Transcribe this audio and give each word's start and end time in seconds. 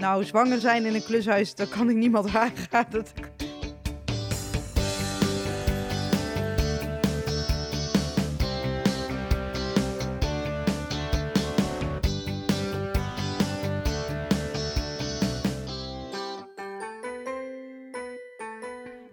Nou, 0.00 0.24
zwanger 0.24 0.60
zijn 0.60 0.84
in 0.84 0.94
een 0.94 1.04
klushuis, 1.04 1.54
daar 1.54 1.66
kan 1.66 1.90
ik 1.90 1.96
niemand 1.96 2.34
aangaan. 2.34 2.86
Dat... 2.90 3.12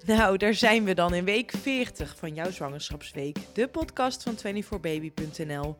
Nou, 0.05 0.37
daar 0.37 0.53
zijn 0.53 0.83
we 0.83 0.93
dan 0.93 1.13
in 1.13 1.25
week 1.25 1.53
40 1.61 2.15
van 2.17 2.33
jouw 2.33 2.51
zwangerschapsweek. 2.51 3.37
De 3.53 3.67
podcast 3.67 4.23
van 4.23 4.35
24baby.nl. 4.37 5.77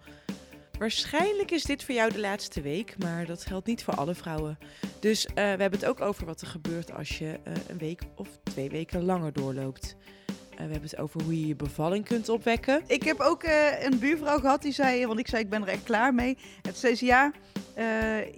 Waarschijnlijk 0.84 1.52
is 1.52 1.64
dit 1.64 1.84
voor 1.84 1.96
jou 1.96 2.12
de 2.12 2.20
laatste 2.20 2.62
week, 2.62 2.96
maar 2.98 3.26
dat 3.26 3.46
geldt 3.46 3.68
niet 3.68 3.84
voor 3.84 3.96
alle 3.96 4.16
vrouwen. 4.16 4.58
Dus 5.00 5.26
eh, 5.26 5.34
we 5.34 5.42
hebben 5.42 5.72
het 5.72 5.86
ook 5.86 6.02
over 6.02 6.26
wat 6.26 6.42
er 6.42 6.48
gebeurt 6.48 6.94
als 6.94 7.18
je 7.18 7.40
eh, 7.44 7.54
een 7.68 7.78
week 7.78 8.02
of 8.16 8.28
twee 8.44 8.70
weken 8.70 9.04
langer 9.04 9.34
doorloopt. 9.34 9.96
Eh, 10.28 10.56
we 10.56 10.62
hebben 10.72 10.82
het 10.82 10.98
over 10.98 11.24
hoe 11.24 11.40
je 11.40 11.48
je 11.48 11.56
bevalling 11.56 12.06
kunt 12.06 12.30
opwekken. 12.30 12.84
Ik 12.88 13.04
heb 13.04 13.20
ook 13.20 13.44
een 13.80 14.00
buurvrouw 14.00 14.40
gehad 14.40 14.62
die 14.62 14.72
zei, 14.72 15.06
want 15.08 15.20
ik 15.20 15.28
zei 15.28 15.44
ik 15.44 15.50
ben 15.50 15.62
er 15.62 15.68
echt 15.68 15.84
klaar 15.84 16.14
mee. 16.14 16.38
Toen 16.62 16.74
zei 16.74 16.96
ze 16.96 17.06
ja, 17.06 17.32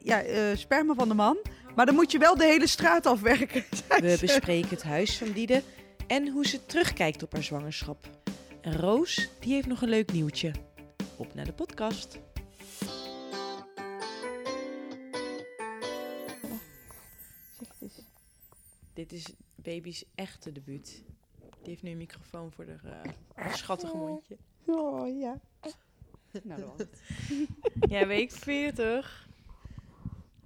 ja 0.04 0.24
sperma 0.56 0.94
van 0.94 1.08
de 1.08 1.14
man. 1.14 1.38
Maar 1.76 1.86
dan 1.86 1.96
moet 1.96 2.12
je 2.12 2.18
wel 2.18 2.38
de 2.38 2.46
hele 2.46 2.68
straat 2.68 3.06
afwerken. 3.06 3.64
We 3.88 4.18
bespreken 4.22 4.70
het 4.70 4.84
huis 4.84 5.18
van 5.18 5.32
Diede 5.32 5.62
en 6.08 6.28
hoe 6.28 6.48
ze 6.48 6.66
terugkijkt 6.66 7.24
op 7.24 7.34
haar 7.34 7.44
zwangerschap. 7.44 8.08
En 8.62 8.78
Roos, 8.78 9.30
die 9.40 9.54
heeft 9.54 9.68
nog 9.68 9.82
een 9.82 9.90
leuk 9.90 10.12
nieuwtje. 10.12 10.52
Op 11.18 11.34
naar 11.34 11.46
de 11.46 11.54
podcast. 11.54 12.24
Dit 19.08 19.20
is 19.20 19.34
baby's 19.56 20.04
echte 20.16 20.52
debuut. 20.52 21.04
Die 21.40 21.70
heeft 21.70 21.82
nu 21.82 21.92
een 21.92 21.98
microfoon 21.98 22.52
voor 22.52 22.66
de 22.66 22.78
eh, 23.36 23.54
schattige 23.54 23.98
mondje. 23.98 24.38
Oh 24.66 25.20
ja. 25.20 25.40
Nou, 26.44 26.62
dat 26.62 26.70
was 26.70 26.78
het. 26.88 27.02
Ja, 27.90 28.08
week 28.08 28.32
40. 28.32 29.30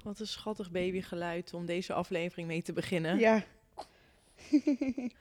Wat 0.03 0.19
een 0.19 0.27
schattig 0.27 0.71
babygeluid 0.71 1.53
om 1.53 1.65
deze 1.65 1.93
aflevering 1.93 2.47
mee 2.47 2.61
te 2.61 2.73
beginnen. 2.73 3.19
Ja. 3.19 3.43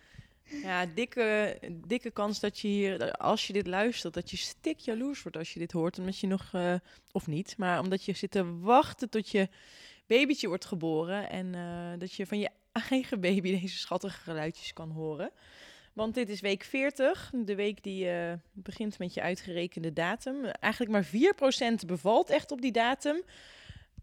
Ja, 0.63 0.87
dikke, 0.87 1.59
dikke 1.87 2.11
kans 2.11 2.41
dat 2.41 2.59
je 2.59 2.69
hier, 2.69 3.13
als 3.13 3.47
je 3.47 3.53
dit 3.53 3.67
luistert, 3.67 4.15
dat 4.15 4.31
je 4.31 4.37
stik 4.37 4.79
jaloers 4.79 5.23
wordt 5.23 5.37
als 5.37 5.53
je 5.53 5.59
dit 5.59 5.73
hoort. 5.73 5.99
Omdat 5.99 6.19
je 6.19 6.27
nog, 6.27 6.49
eh, 6.53 6.75
of 7.13 7.27
niet, 7.27 7.57
maar 7.57 7.81
omdat 7.81 8.05
je 8.05 8.13
zit 8.13 8.31
te 8.31 8.59
wachten 8.59 9.09
tot 9.09 9.31
je 9.31 9.49
babytje 10.07 10.49
wordt 10.49 10.65
geboren. 10.65 11.31
En 11.31 11.55
eh, 11.55 11.99
dat 11.99 12.13
je 12.13 12.27
van 12.27 12.39
je 12.39 12.51
eigen 12.91 13.21
baby 13.21 13.61
deze 13.61 13.79
schattige 13.79 14.21
geluidjes 14.21 14.73
kan 14.73 14.91
horen. 14.91 15.31
Want 15.93 16.15
dit 16.15 16.29
is 16.29 16.41
week 16.41 16.63
40, 16.65 17.31
de 17.35 17.55
week 17.55 17.83
die 17.83 18.11
eh, 18.11 18.33
begint 18.53 18.99
met 18.99 19.15
je 19.15 19.23
uitgerekende 19.23 19.93
datum. 19.93 20.45
Eigenlijk 20.45 20.93
maar 20.93 21.07
4% 21.83 21.87
bevalt 21.87 22.31
echt 22.31 22.51
op 22.53 22.61
die 22.61 22.73
datum. 22.73 23.23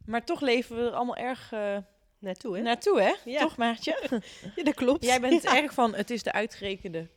Maar 0.05 0.25
toch 0.25 0.41
leven 0.41 0.75
we 0.75 0.81
er 0.81 0.91
allemaal 0.91 1.15
erg 1.17 1.51
eh, 1.51 1.77
Naartoe, 2.19 2.55
hè? 2.57 2.61
naartoe, 2.61 3.01
hè? 3.01 3.13
Ja. 3.31 3.39
Toch, 3.39 3.57
Maartje? 3.57 3.99
Ja, 4.55 4.63
dat 4.63 4.73
klopt. 4.73 5.03
Jij 5.05 5.19
bent 5.21 5.43
Ja. 5.43 5.57
erg 5.61 5.73
van, 5.73 5.95
het 5.95 6.09
is 6.09 6.23
de 6.23 6.31
uitgerekende 6.31 7.07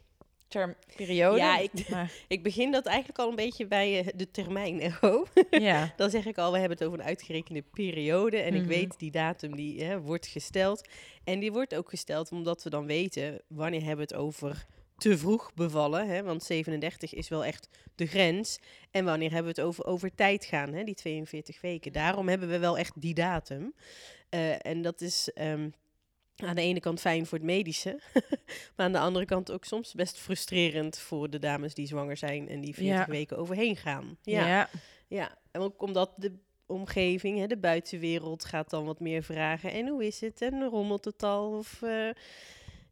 term, 0.48 0.74
periode. 0.96 1.36
Ja, 1.38 1.58
ik- 1.58 1.88
Maar, 1.88 2.12
Ik 2.28 2.42
begin 2.42 2.70
dat 2.72 2.86
eigenlijk 2.86 3.18
al 3.18 3.28
een 3.28 3.34
beetje 3.36 3.66
bij 3.66 3.98
eh, 4.00 4.06
de 4.16 4.30
termijn 4.30 4.80
ja. 5.50 5.92
Dan 5.96 6.10
zeg 6.10 6.27
ik 6.27 6.38
al, 6.38 6.52
we 6.52 6.58
hebben 6.58 6.78
het 6.78 6.86
over 6.86 6.98
een 6.98 7.04
uitgerekende 7.04 7.62
periode. 7.62 8.36
En 8.38 8.54
ik 8.54 8.60
Mhm. 8.60 8.69
weet, 8.69 8.98
die 8.98 9.10
datum 9.10 9.56
die 9.56 9.84
hè, 9.84 10.00
wordt 10.00 10.26
gesteld. 10.26 10.88
En 11.24 11.38
die 11.41 11.52
wordt 11.52 11.74
ook 11.74 11.88
gesteld 11.88 12.30
omdat 12.32 12.62
we 12.62 12.70
dan 12.70 12.86
weten, 12.86 13.42
wanneer 13.48 13.80
hebben 13.84 14.06
we 14.08 14.14
het 14.14 14.22
over 14.24 14.66
te 14.97 15.19
vroeg 15.19 15.54
bevallen. 15.54 16.08
Hè? 16.08 16.22
Want 16.22 16.42
37 16.42 17.14
is 17.14 17.28
wel 17.28 17.44
echt 17.44 17.69
de 17.94 18.06
grens. 18.06 18.58
En 18.91 19.04
wanneer 19.04 19.32
hebben 19.32 19.54
we 19.54 19.60
het 19.60 19.69
over 19.69 19.84
over 19.87 20.14
tijd 20.14 20.44
gaan, 20.44 20.72
hè? 20.72 20.84
die 20.84 20.94
42 20.94 21.60
weken. 21.60 21.92
Daarom 21.92 22.28
hebben 22.28 22.48
we 22.48 22.58
wel 22.58 22.78
echt 22.78 22.92
die 23.00 23.14
datum. 23.14 23.75
Eh, 24.28 24.66
en 24.66 24.82
dat 24.82 25.00
is... 25.00 25.31
ehm, 25.34 25.69
aan 26.47 26.54
de 26.56 26.62
ene 26.62 26.81
kant 26.81 27.00
fijn 27.00 27.26
voor 27.26 27.38
het 27.38 27.47
medische, 27.47 28.00
maar 28.76 28.87
aan 28.87 28.93
de 28.93 28.99
andere 28.99 29.25
kant 29.25 29.50
ook 29.53 29.65
soms 29.65 29.94
best 29.94 30.19
frustrerend 30.19 30.99
voor 30.99 31.31
de 31.31 31.38
dames 31.38 31.75
die 31.75 31.87
zwanger 31.87 32.16
zijn 32.16 32.49
en 32.49 32.60
die 32.60 32.75
40 32.75 32.94
Ja. 32.97 33.06
weken 33.06 33.37
overheen 33.38 33.76
gaan. 33.76 34.16
Ja. 34.22 34.47
Ja, 34.47 34.69
ja. 35.09 35.31
en 35.50 35.60
ook 35.60 35.82
omdat 35.82 36.10
de 36.16 36.32
omgeving, 36.66 37.38
hè, 37.38 37.47
de 37.47 37.56
buitenwereld, 37.59 38.44
gaat 38.44 38.71
dan 38.71 38.84
wat 38.84 39.00
meer 39.00 39.22
vragen. 39.22 39.71
En 39.72 39.88
hoe 39.88 40.06
is 40.06 40.21
het? 40.21 40.43
En 40.43 40.65
rommelt 40.65 41.04
het 41.04 41.22
al? 41.22 41.50
Of, 41.56 41.82
eh, 41.82 42.09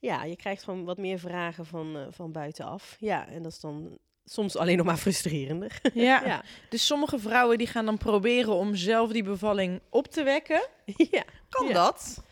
ja, 0.01 0.25
je 0.25 0.37
krijgt 0.37 0.63
gewoon 0.63 0.84
wat 0.84 0.99
meer 0.99 1.19
vragen 1.19 1.67
van, 1.67 1.97
eh, 1.97 2.03
van 2.11 2.33
buitenaf. 2.33 2.97
Ja, 3.01 3.28
en 3.28 3.43
dat 3.43 3.53
is 3.53 3.61
dan 3.61 3.99
soms 4.25 4.57
alleen 4.57 4.77
nog 4.77 4.87
maar 4.87 4.97
frustrerender. 4.97 5.81
Ja. 5.95 6.23
ja. 6.25 6.43
Dus 6.69 6.87
sommige 6.87 7.19
vrouwen 7.19 7.59
die 7.59 7.67
gaan 7.67 7.84
dan 7.87 7.99
proberen 7.99 8.55
om 8.55 8.75
zelf 8.75 9.13
die 9.13 9.23
bevalling 9.23 9.81
op 9.91 10.07
te 10.07 10.23
wekken. 10.23 10.67
ja. 11.11 11.25
Kan 11.49 11.67
Ja. 11.67 11.73
dat? 11.73 12.25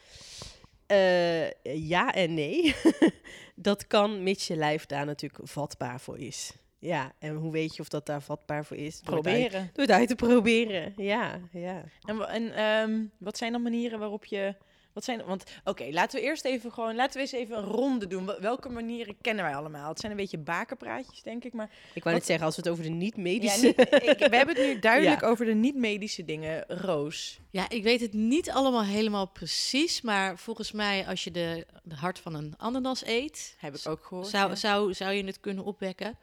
Eh, 0.86 1.50
ja 1.88 2.12
en 2.14 2.34
nee. 2.34 2.74
dat 3.54 3.86
kan, 3.86 4.22
mits 4.22 4.46
je 4.46 4.56
lijf 4.56 4.86
daar 4.86 5.06
natuurlijk 5.06 5.48
vatbaar 5.48 6.00
voor 6.00 6.18
is. 6.18 6.52
Ja, 6.78 7.12
en 7.18 7.34
hoe 7.34 7.52
weet 7.52 7.76
je 7.76 7.82
of 7.82 7.88
dat 7.88 8.06
daar 8.06 8.22
vatbaar 8.22 8.64
voor 8.64 8.76
is? 8.76 9.00
Door 9.00 9.16
het 9.16 9.26
uit- 9.26 9.36
Proberen. 9.40 9.70
door 9.72 9.84
het 9.84 9.94
uit 9.94 10.08
te 10.08 10.14
proberen. 10.14 10.92
Ja, 10.96 11.40
ja. 11.52 11.84
En 12.26 12.54
ehm, 12.54 13.02
wat 13.18 13.36
zijn 13.38 13.52
dan 13.52 13.62
manieren 13.62 13.98
waarop 13.98 14.24
je... 14.24 14.54
Wat 14.94 15.04
zijn, 15.04 15.24
want 15.24 15.44
oké, 15.64 15.84
laten 15.90 16.18
we 16.20 16.26
eerst 16.26 16.44
even 16.44 16.72
gewoon, 16.72 16.94
laten 16.94 17.14
we 17.14 17.20
eens 17.20 17.32
even 17.32 17.56
een 17.56 17.64
ronde 17.64 18.06
doen. 18.06 18.26
Wel- 18.26 18.40
Welke 18.40 18.68
manieren 18.68 19.16
kennen 19.20 19.44
wij 19.44 19.54
allemaal? 19.56 19.88
Het 19.88 20.00
zijn 20.00 20.12
een 20.12 20.18
beetje 20.18 20.38
bakenpraatjes, 20.38 21.22
denk 21.22 21.44
ik. 21.44 21.52
Maar 21.52 21.70
Ik 21.94 22.02
wou 22.04 22.16
net 22.16 22.26
zeggen, 22.26 22.46
als 22.46 22.56
we 22.56 22.62
het 22.62 22.70
over 22.70 22.84
de 22.84 22.90
ja, 22.90 22.96
niet-medische... 22.96 23.66
niet- 23.66 23.78
ik, 23.80 24.18
we 24.30 24.36
hebben 24.36 24.56
het 24.56 24.66
nu 24.66 24.78
duidelijk 24.90 25.20
Ja. 25.20 25.26
over 25.26 25.44
de 25.46 25.54
niet-medische 25.54 26.24
dingen. 26.24 26.64
Roos. 26.68 27.38
Ja, 27.50 27.68
ik 27.68 27.82
weet 27.82 28.00
het 28.00 28.12
niet 28.12 28.50
allemaal 28.50 28.84
helemaal 28.84 29.26
precies, 29.26 30.00
maar 30.00 30.38
volgens 30.38 30.72
mij 30.72 31.06
als 31.06 31.24
je 31.24 31.30
de, 31.30 31.66
de 31.82 31.94
hart 31.94 32.18
van 32.18 32.34
een 32.34 32.54
ananas 32.56 33.04
eet, 33.06 33.56
Heb 33.58 33.74
ik 33.74 33.88
ook 33.88 34.04
gehoord. 34.06 34.26
zou, 34.26 34.48
ja. 34.48 34.54
zou, 34.56 34.94
zou 34.94 35.12
je 35.12 35.24
het 35.24 35.40
kunnen 35.40 35.64
opwekken. 35.64 36.18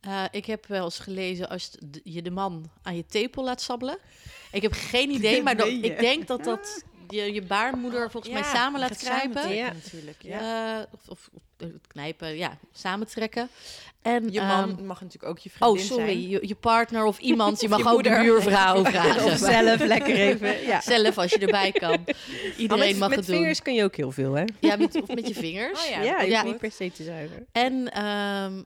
Eh, 0.00 0.24
ik 0.30 0.46
heb 0.46 0.66
wel 0.66 0.84
eens 0.84 0.98
gelezen 0.98 1.48
als 1.48 1.70
je 2.04 2.22
de 2.22 2.30
man 2.30 2.70
aan 2.82 2.96
je 2.96 3.06
tepel 3.06 3.44
laat 3.44 3.60
sabbelen. 3.60 3.98
Ik 4.52 4.62
heb 4.62 4.72
geen 4.72 5.10
idee, 5.18 5.42
maar 5.42 5.66
ik 5.68 5.98
denk 5.98 6.26
dat 6.26 6.44
dat 6.44 6.84
je, 7.08 7.32
je 7.32 7.42
baarmoeder 7.42 8.10
volgens 8.10 8.32
mij 8.32 8.42
samen 8.42 8.80
laat 8.80 9.00
samen 9.00 9.20
kruipen. 9.20 9.42
trekken 9.42 9.64
Ja. 9.64 9.72
natuurlijk. 9.72 10.22
Ja. 10.22 10.78
Eh, 10.78 10.86
of, 10.92 11.00
of 11.08 11.30
knijpen, 11.86 12.36
ja, 12.36 12.58
samentrekken. 12.72 13.48
En, 14.02 14.32
Je 14.32 14.40
man 14.40 14.76
ehm, 14.76 14.86
mag 14.86 15.00
natuurlijk 15.00 15.32
ook 15.32 15.38
je 15.38 15.50
oh, 15.50 15.56
vriendin 15.56 15.84
sorry, 15.84 16.04
zijn. 16.04 16.28
je, 16.28 16.38
je 16.42 16.54
partner 16.54 17.04
of 17.04 17.18
iemand. 17.18 17.60
Je 17.60 17.68
mag 17.68 17.78
je 17.78 17.84
ook 17.84 17.92
moeder. 17.92 18.16
de 18.16 18.22
buurvrouw 18.22 18.84
vragen. 18.94 19.24
Of 19.24 19.36
zelf 19.36 19.80
lekker 19.80 20.14
even. 20.14 20.66
Ja. 20.66 20.80
Zelf 20.80 21.18
als 21.18 21.30
je 21.30 21.38
erbij 21.38 21.72
kan. 21.72 22.04
Iedereen 22.56 22.88
met, 22.88 22.98
mag 22.98 23.08
met 23.08 23.18
het 23.18 23.26
doen. 23.26 23.36
vingers 23.36 23.62
kun 23.62 23.74
je 23.74 23.84
ook 23.84 23.96
heel 23.96 24.10
veel, 24.10 24.32
hè? 24.32 24.44
Ja, 24.60 24.76
met, 24.76 25.02
of 25.02 25.14
met 25.14 25.28
je 25.28 25.34
vingers. 25.34 25.84
Oh 25.84 25.90
ja, 25.90 26.02
Ja, 26.02 26.20
je 26.20 26.30
ja. 26.30 26.34
hoeft 26.40 26.52
niet 26.52 26.60
per 26.60 26.72
se 26.72 26.92
te 26.92 27.02
zuigen. 27.02 27.46
En 27.52 27.92
ehm, 27.92 28.62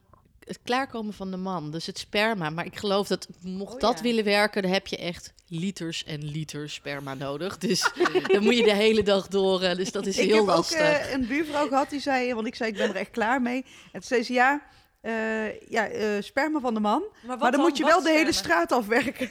het 0.49 0.59
klaarkomen 0.65 1.13
van 1.15 1.31
de 1.31 1.37
man, 1.37 1.71
dus 1.71 1.87
het 1.87 1.99
sperma. 1.99 2.51
Maar 2.51 2.67
ik 2.67 2.77
geloof 2.77 3.09
dat 3.09 3.29
mocht 3.43 3.75
Oh 3.75 3.81
dat 3.81 3.97
ja. 3.97 4.03
willen 4.03 4.25
werken, 4.25 4.63
dan 4.63 4.71
heb 4.71 4.87
je 4.87 4.97
echt 4.97 5.33
liters 5.49 6.05
en 6.05 6.25
liters 6.25 6.75
sperma 6.75 7.15
nodig. 7.15 7.59
Dus 7.59 7.91
dan 8.33 8.43
moet 8.43 8.57
je 8.57 8.65
de 8.65 8.73
hele 8.75 9.03
dag 9.03 9.29
door. 9.29 9.61
Dus 9.61 9.93
dat 9.93 10.07
is 10.07 10.19
Ik 10.19 10.29
heel 10.29 10.37
heb 10.37 10.47
lastig. 10.47 10.79
ook 10.79 10.85
eh, 10.85 11.13
een 11.13 11.27
buurvrouw 11.27 11.69
gehad 11.69 11.91
die 11.91 12.01
zei, 12.01 12.35
want 12.35 12.47
ik 12.47 12.55
zei 12.55 12.71
ik 12.71 12.77
ben 12.77 12.89
er 12.89 12.97
echt 12.97 13.11
klaar 13.11 13.43
mee. 13.43 13.65
En 13.65 13.91
toen 13.93 14.03
zei 14.03 14.23
ze 14.23 14.33
ja, 14.33 14.63
eh, 15.01 15.61
ja 15.71 15.89
eh, 15.89 16.07
sperma 16.21 16.61
van 16.61 16.75
de 16.75 16.81
man. 16.81 17.03
maar 17.27 17.51
dan, 17.51 17.61
moet 17.61 17.77
je 17.77 17.85
wel 17.85 18.03
de 18.03 18.11
hele 18.11 18.33
straat 18.33 18.73
afwerken. 18.73 19.31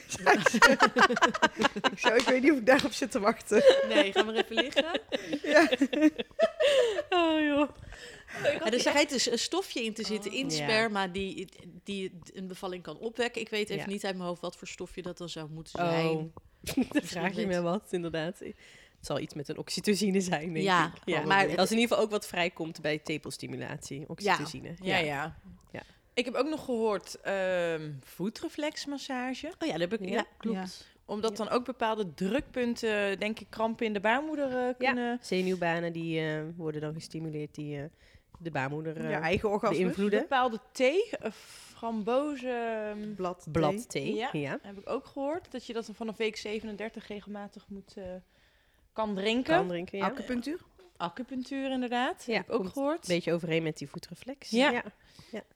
ik, 1.92 2.14
ik 2.16 2.26
weet 2.28 2.42
niet 2.42 2.52
of 2.52 2.58
ik 2.58 2.66
daarop 2.66 2.92
zit 2.92 3.10
te 3.10 3.20
wachten. 3.20 3.62
Nee, 3.88 4.12
ga 4.12 4.22
maar 4.22 4.34
even 4.34 4.54
liggen. 4.56 5.00
Ja. 5.42 5.68
Oh 7.10 7.40
joh. 7.40 7.68
En 8.44 8.72
er 8.72 8.80
schijnt 8.80 9.08
dus 9.10 9.30
een 9.30 9.38
stofje 9.38 9.84
in 9.84 9.94
te 9.94 10.04
zitten 10.04 10.32
in 10.32 10.44
Ja. 10.50 10.56
sperma 10.56 11.06
die, 11.08 11.48
die 11.84 12.12
een 12.34 12.46
bevalling 12.46 12.82
kan 12.82 12.98
opwekken. 12.98 13.40
Ik 13.40 13.48
weet 13.48 13.70
even 13.70 13.84
Ja. 13.84 13.90
niet 13.92 14.04
uit 14.04 14.14
mijn 14.16 14.28
hoofd 14.28 14.40
wat 14.40 14.56
voor 14.56 14.68
stofje 14.68 15.02
dat 15.02 15.18
dan 15.18 15.28
zou 15.28 15.50
moeten 15.50 15.72
zijn. 15.78 16.06
Oh, 16.08 16.24
dan 16.92 17.02
vraag 17.02 17.34
je 17.36 17.46
me 17.46 17.60
wat, 17.62 17.88
inderdaad. 17.90 18.38
Het 18.38 19.06
zal 19.06 19.18
iets 19.18 19.34
met 19.34 19.48
een 19.48 19.58
oxytocine 19.58 20.20
zijn, 20.20 20.52
denk 20.52 20.64
Ja, 20.64 20.86
ik. 20.86 20.92
Ja, 21.04 21.22
maar- 21.24 21.48
dat 21.48 21.64
is 21.64 21.70
in 21.70 21.76
ieder 21.78 21.88
geval 21.88 22.04
ook 22.04 22.10
wat 22.10 22.26
vrijkomt 22.26 22.80
bij 22.80 22.98
tepelstimulatie, 22.98 24.08
oxytocine. 24.08 24.74
Ja, 24.82 24.96
ja. 24.98 25.38
Ja. 25.72 25.82
Ik 26.14 26.24
heb 26.24 26.34
ook 26.34 26.48
nog 26.48 26.64
gehoord 26.64 27.20
ehm 27.20 27.90
voetreflexmassage. 28.00 29.46
Oh 29.58 29.66
ja, 29.68 29.78
dat 29.78 29.90
heb 29.90 30.00
ik. 30.00 30.08
Ja, 30.08 30.14
Ja. 30.14 30.26
klopt. 30.38 30.86
Omdat 31.04 31.36
dan 31.36 31.48
ook 31.48 31.64
bepaalde 31.64 32.14
drukpunten, 32.14 33.18
denk 33.18 33.40
ik, 33.40 33.46
krampen 33.50 33.86
in 33.86 33.92
de 33.92 34.00
baarmoeder 34.00 34.56
eh, 34.68 34.74
kunnen... 34.78 35.18
Zenuwbanen 35.22 35.92
die 35.92 36.20
eh, 36.20 36.40
worden 36.56 36.80
dan 36.80 36.94
gestimuleerd 36.94 37.54
die 37.54 37.76
eh, 37.78 37.84
de 38.38 38.50
baarmoeder 38.50 38.96
eh, 38.96 39.10
Ja, 39.10 39.20
eigen 39.20 39.48
orgasme. 39.50 39.76
beïnvloeden. 39.76 40.20
Bepaalde 40.20 40.58
thee, 40.72 41.10
eh, 41.10 41.30
frambozen... 41.32 43.14
Blad. 43.16 43.46
Bladthee, 43.52 44.14
Ja. 44.14 44.28
ja. 44.32 44.58
Heb 44.62 44.78
ik 44.78 44.88
ook 44.88 45.06
gehoord 45.06 45.52
dat 45.52 45.66
je 45.66 45.72
dat 45.72 45.90
vanaf 45.94 46.16
week 46.16 46.36
37 46.36 47.06
regelmatig 47.08 47.64
moet, 47.68 47.94
eh, 47.96 48.04
kan 48.92 49.14
drinken. 49.14 49.54
kan 49.56 49.68
drinken. 49.68 49.98
Ja. 49.98 50.06
Acupunctuur? 50.06 50.60
Acupunctuur 50.96 51.70
inderdaad, 51.70 52.24
Ja, 52.26 52.34
heb 52.34 52.48
ik 52.48 52.52
ook 52.54 52.68
gehoord. 52.68 53.08
Een 53.08 53.14
beetje 53.14 53.32
overeen 53.32 53.62
met 53.62 53.78
die 53.78 53.88
voetreflex. 53.88 54.50
Ja. 54.50 54.82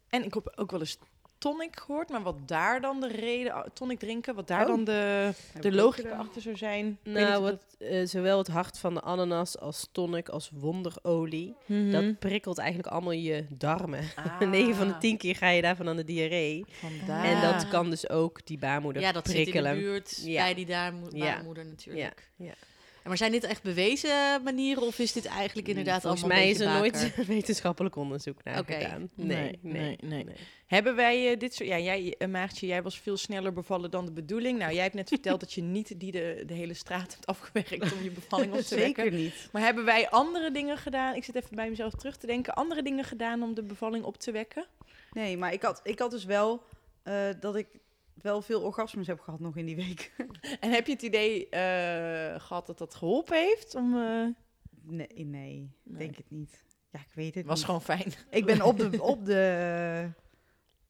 En 0.08 0.25
ik 0.25 0.34
heb 0.34 0.52
ook 0.56 0.70
wel 0.70 0.81
eens 0.81 0.99
tonic 1.43 1.79
gehoord, 1.81 2.09
maar 2.09 2.23
wat 2.23 2.49
daar 2.49 2.81
dan 2.81 3.00
de 3.00 3.09
reden, 3.09 3.53
ah, 3.53 3.67
tonic 3.73 3.99
drinken, 3.99 4.35
wat 4.35 4.47
daar 4.49 4.61
Oh. 4.62 4.67
dan 4.69 4.85
de, 4.85 5.31
de 5.61 5.73
logica 5.73 6.17
achter 6.17 6.43
zou 6.43 6.56
zijn. 6.56 6.99
Nou, 7.05 7.43
wat, 7.43 7.62
eh, 7.79 8.06
zowel 8.06 8.39
het 8.39 8.47
hart 8.49 8.79
van 8.79 8.94
de 8.94 9.00
ananas 9.00 9.59
als 9.59 9.89
tonic 9.93 10.29
als 10.29 10.50
wonderolie. 10.55 11.55
dat- 11.67 11.77
Mhm. 11.79 11.91
Dat 11.91 12.19
prikkelt 12.19 12.59
eigenlijk 12.59 12.89
allemaal 12.89 13.12
je 13.12 13.44
darmen. 13.49 14.00
Ah, 14.17 14.41
9 14.50 14.75
van 14.75 14.89
de 14.89 14.99
10 14.99 15.17
keer 15.19 15.37
ga 15.37 15.49
je 15.49 15.62
daarvan 15.62 15.89
aan 15.89 15.97
de 15.97 16.05
diarree. 16.05 16.65
vandaar. 16.71 17.25
En 17.25 17.41
dat 17.41 17.69
kan 17.69 17.91
dus 17.91 18.09
ook 18.09 18.47
die 18.47 18.59
baarmoeder 18.59 19.03
Ja, 19.03 19.12
dat 19.12 19.23
prikkelen. 19.23 19.65
zit 19.75 19.75
in 19.75 19.81
de 19.81 19.87
buurt 19.91 20.21
Ja. 20.25 20.43
bij 20.44 20.55
die 20.55 20.67
daarmo- 20.67 21.09
Ja. 21.12 21.35
baarmoeder 21.35 21.65
natuurlijk. 21.67 22.29
ja. 22.37 22.44
En 22.47 22.55
Maar 23.04 23.16
zijn 23.16 23.32
dit 23.32 23.44
echt 23.44 23.62
bewezen 23.62 24.43
manieren 24.43 24.82
of 24.82 24.99
is 24.99 25.12
dit 25.12 25.26
eigenlijk 25.26 25.69
inderdaad 25.69 26.00
Volgens 26.00 26.22
allemaal 26.22 26.38
mij 26.38 26.49
een 26.49 26.54
is 26.54 26.60
er 26.60 26.72
nooit 26.72 27.14
wetenschappelijk 27.26 27.96
onderzoek 27.96 28.44
naar 28.44 28.64
gedaan. 28.64 29.10
Nee, 29.14 29.58
nee, 29.62 29.99
nee. 30.00 30.25
nee. 30.25 30.37
Hebben 30.66 30.96
wij 30.96 31.31
eh, 31.31 31.38
dit 31.38 31.54
soort... 31.54 31.69
Ja, 31.69 31.78
jij, 31.78 32.14
eh, 32.19 32.28
Maartje, 32.28 32.66
jij 32.66 32.82
was 32.82 33.00
veel 33.00 33.16
sneller 33.16 33.52
bevallen 33.52 33.90
dan 33.90 34.04
de 34.04 34.12
bedoeling. 34.12 34.58
Nou, 34.58 34.72
jij 34.72 34.82
hebt 34.82 34.94
net 34.94 35.08
verteld 35.08 35.40
dat 35.40 35.52
je 35.52 35.62
niet 35.62 36.00
die 36.00 36.12
de, 36.12 36.43
de 36.46 36.54
hele 36.54 36.75
straat 36.75 37.12
hebt 37.12 37.26
afgewerkt 37.26 37.93
om 37.93 38.02
je 38.02 38.10
bevalling 38.10 38.52
op 38.52 38.60
te 38.60 38.76
wekken. 38.76 39.05
Zeker 39.05 39.19
niet. 39.19 39.48
Maar 39.52 39.62
hebben 39.62 39.84
wij 39.84 40.10
andere 40.10 40.50
dingen 40.50 40.78
gedaan? 40.78 41.14
Ik 41.14 41.25
zit 41.25 41.34
even 41.34 41.56
bij 41.56 41.69
mezelf 41.69 41.94
terug 41.94 42.16
te 42.16 42.26
denken. 42.26 42.55
Andere 42.55 42.82
dingen 42.82 43.05
gedaan 43.05 43.43
om 43.43 43.55
de 43.55 43.62
bevalling 43.62 44.05
op 44.05 44.16
te 44.16 44.32
wekken? 44.32 44.66
Nee, 45.12 45.37
maar 45.37 45.52
ik 45.52 45.62
had, 45.62 45.81
ik 45.84 45.98
had 45.98 46.10
dus 46.10 46.25
wel 46.25 46.62
eh, 47.02 47.14
dat 47.40 47.56
ik 47.56 47.66
wel 48.14 48.43
veel 48.43 48.61
orgasmes 48.62 49.06
heb 49.06 49.20
gehad 49.20 49.41
nog 49.41 49.56
in 49.56 49.67
die 49.67 49.76
week. 49.76 50.12
En 50.61 50.70
heb 50.70 50.87
je 50.87 50.93
het 50.93 51.03
idee 51.03 51.49
eh, 51.49 52.41
gehad 52.41 52.67
dat 52.67 52.79
dat 52.79 52.94
geholpen 52.94 53.37
heeft? 53.37 53.75
Om, 53.75 53.97
eh, 53.97 54.26
Nee, 54.85 55.25
nee, 55.25 55.70
ik 55.85 55.99
denk 55.99 56.17
het 56.17 56.31
niet. 56.31 56.64
Ja, 56.91 57.00
ik 57.00 57.12
weet 57.14 57.35
het 57.35 57.47
was 57.47 57.56
niet. 57.56 57.64
gewoon 57.64 57.82
fijn. 57.82 58.12
Ik 58.31 58.44
ben 58.44 58.62
op 58.62 58.79
de, 58.79 59.03
op 59.03 59.25
de 59.25 60.11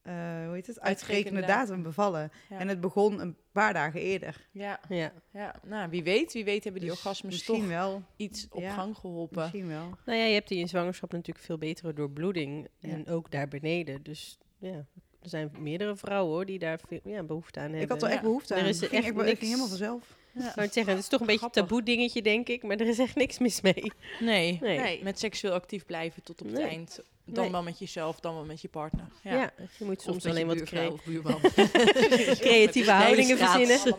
eh, 0.01 0.13
hoe 0.45 0.53
heet 0.53 0.67
het, 0.67 0.79
uitgerekende 0.79 1.41
datum 1.41 1.83
bevallen. 1.83 2.31
Ja. 2.49 2.59
En 2.59 2.67
het 2.67 2.81
begon 2.81 3.19
een 3.19 3.37
paar 3.51 3.73
dagen 3.73 3.99
eerder. 4.01 4.47
Ja, 4.51 4.79
Ja. 4.89 5.11
ja, 5.31 5.55
nou 5.63 5.89
wie 5.89 6.03
weet, 6.03 6.33
wie 6.33 6.43
weet 6.45 6.63
hebben 6.63 6.81
die 6.81 6.89
Dus 6.89 6.99
orgasmes 6.99 7.31
misschien 7.33 7.59
toch 7.59 7.67
wel. 7.67 8.03
iets 8.15 8.47
op 8.49 8.61
Ja, 8.61 8.73
gang 8.73 8.97
geholpen. 8.97 9.41
Misschien 9.41 9.67
wel. 9.67 9.89
Nou 10.05 10.17
ja, 10.17 10.25
je 10.25 10.33
hebt 10.33 10.51
in 10.51 10.57
je 10.57 10.67
zwangerschap 10.67 11.11
natuurlijk 11.11 11.45
veel 11.45 11.57
betere 11.57 11.93
doorbloeding. 11.93 12.67
Ja. 12.79 12.89
En 12.89 13.07
ook 13.07 13.31
daar 13.31 13.47
beneden. 13.47 14.03
Dus 14.03 14.37
ja, 14.57 14.85
er 15.23 15.29
zijn 15.29 15.51
meerdere 15.59 15.95
vrouwen 15.95 16.33
hoor, 16.33 16.45
die 16.45 16.59
daar 16.59 16.79
ja, 17.03 17.23
behoefte 17.23 17.59
aan 17.59 17.65
hebben. 17.65 17.81
Ik 17.81 17.89
had 17.89 18.01
er 18.01 18.07
echt 18.07 18.17
Ja. 18.17 18.21
behoefte 18.23 18.53
Er 18.53 18.61
aan. 18.61 18.65
is 18.67 18.79
Het 18.79 18.89
ging, 18.89 19.03
echt 19.03 19.15
niks- 19.15 19.27
ging 19.27 19.39
helemaal 19.41 19.67
vanzelf. 19.67 20.03
Ja. 20.35 20.49
Ik 20.49 20.55
het 20.55 20.73
zeggen, 20.73 20.93
het 20.93 21.01
is 21.03 21.09
toch 21.09 21.19
een 21.19 21.25
beetje 21.25 21.45
een 21.45 21.51
taboe 21.51 21.83
dingetje, 21.83 22.21
denk 22.21 22.47
ik. 22.49 22.63
Maar 22.63 22.77
er 22.77 22.87
is 22.87 22.99
echt 22.99 23.15
niks 23.15 23.39
mis 23.39 23.61
mee. 23.61 23.91
Nee. 24.19 24.57
Nee. 24.61 24.79
Nee. 24.79 25.03
met 25.03 25.19
seksueel 25.19 25.53
actief 25.53 25.85
blijven 25.85 26.23
tot 26.23 26.41
op 26.41 26.47
het 26.47 26.55
Nee. 26.55 26.67
eind. 26.67 26.99
Dan 27.25 27.43
Nee. 27.43 27.51
wel 27.51 27.63
met 27.63 27.79
jezelf, 27.79 28.19
dan 28.19 28.33
wel 28.33 28.45
met 28.45 28.61
je 28.61 28.67
partner. 28.69 29.07
Ja, 29.23 29.33
Ja. 29.35 29.51
je 29.77 29.85
moet 29.85 30.01
soms 30.01 30.25
alleen 30.25 30.47
wat 30.47 30.69
buurman. 31.05 31.39
creatieve 32.45 32.91
houdingen 32.91 33.37
verzinnen. 33.37 33.95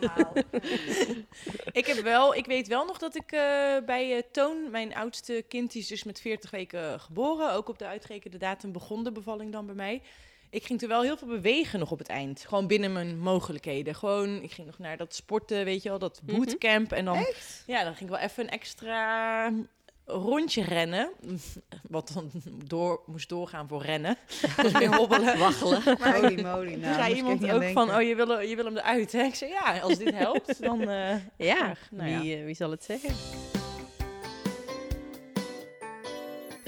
ik, 1.71 1.85
heb 1.85 1.97
wel, 2.03 2.35
ik 2.35 2.45
weet 2.45 2.67
wel 2.67 2.85
nog 2.85 2.97
dat 2.97 3.15
ik 3.15 3.31
eh, 3.31 3.39
bij 3.85 4.15
eh, 4.15 4.21
Toon, 4.31 4.71
mijn 4.71 4.95
oudste 4.95 5.43
kind, 5.47 5.71
die 5.71 5.81
is 5.81 5.87
dus 5.87 6.03
met 6.03 6.21
40 6.21 6.51
weken 6.51 6.99
geboren. 6.99 7.53
Ook 7.53 7.69
op 7.69 7.79
de 7.79 7.85
uitgerekende 7.85 8.37
datum 8.37 8.71
begon 8.71 9.03
de 9.03 9.11
bevalling 9.11 9.51
dan 9.51 9.65
bij 9.65 9.75
mij. 9.75 10.01
Ik 10.55 10.63
ging 10.65 10.81
er 10.81 10.87
wel 10.87 11.01
heel 11.01 11.17
veel 11.17 11.27
bewegen 11.27 11.79
nog 11.79 11.91
op 11.91 11.97
het 11.99 12.07
eind. 12.07 12.45
Gewoon 12.47 12.67
binnen 12.67 12.93
mijn 12.93 13.19
mogelijkheden. 13.19 13.95
Gewoon, 13.95 14.41
ik 14.41 14.51
ging 14.51 14.67
nog 14.67 14.77
naar 14.79 14.97
dat 14.97 15.15
sporten, 15.15 15.65
weet 15.65 15.83
je 15.83 15.89
wel, 15.89 15.99
dat 15.99 16.21
Mhm. 16.25 16.35
bootcamp. 16.37 16.91
En 16.91 17.05
dan, 17.05 17.25
ja, 17.65 17.83
dan 17.83 17.95
ging 17.95 18.09
ik 18.09 18.15
wel 18.15 18.25
even 18.25 18.43
een 18.43 18.49
extra 18.49 19.51
rondje 20.05 20.63
rennen. 20.63 21.09
Wat 21.89 22.11
dan 22.13 22.31
door, 22.67 23.01
moest 23.05 23.29
doorgaan 23.29 23.67
voor 23.67 23.81
rennen. 23.81 24.17
Dus 24.61 24.71
meer 24.71 24.95
hobbelen. 24.95 25.37
Waggelen. 25.45 25.81
Holy 25.83 26.41
moly. 26.41 26.73
Nou, 26.73 26.81
Toen 26.81 26.93
zei 26.93 27.13
iemand 27.15 27.51
ook 27.51 27.63
van, 27.63 27.95
oh, 27.95 28.01
je 28.01 28.15
wil, 28.15 28.39
je 28.39 28.55
wil 28.55 28.65
hem 28.65 28.77
eruit, 28.77 29.11
hè? 29.11 29.23
Ik 29.23 29.35
zei, 29.35 29.51
ja, 29.51 29.79
als 29.79 29.97
dit 29.97 30.13
helpt, 30.13 30.61
dan... 30.61 30.81
eh, 30.89 31.15
Ja. 31.37 31.75
Nou 31.91 32.09
ja. 32.09 32.19
wie, 32.21 32.35
eh, 32.37 32.45
wie 32.45 32.55
zal 32.55 32.71
het 32.71 32.83
zeggen? 32.83 33.09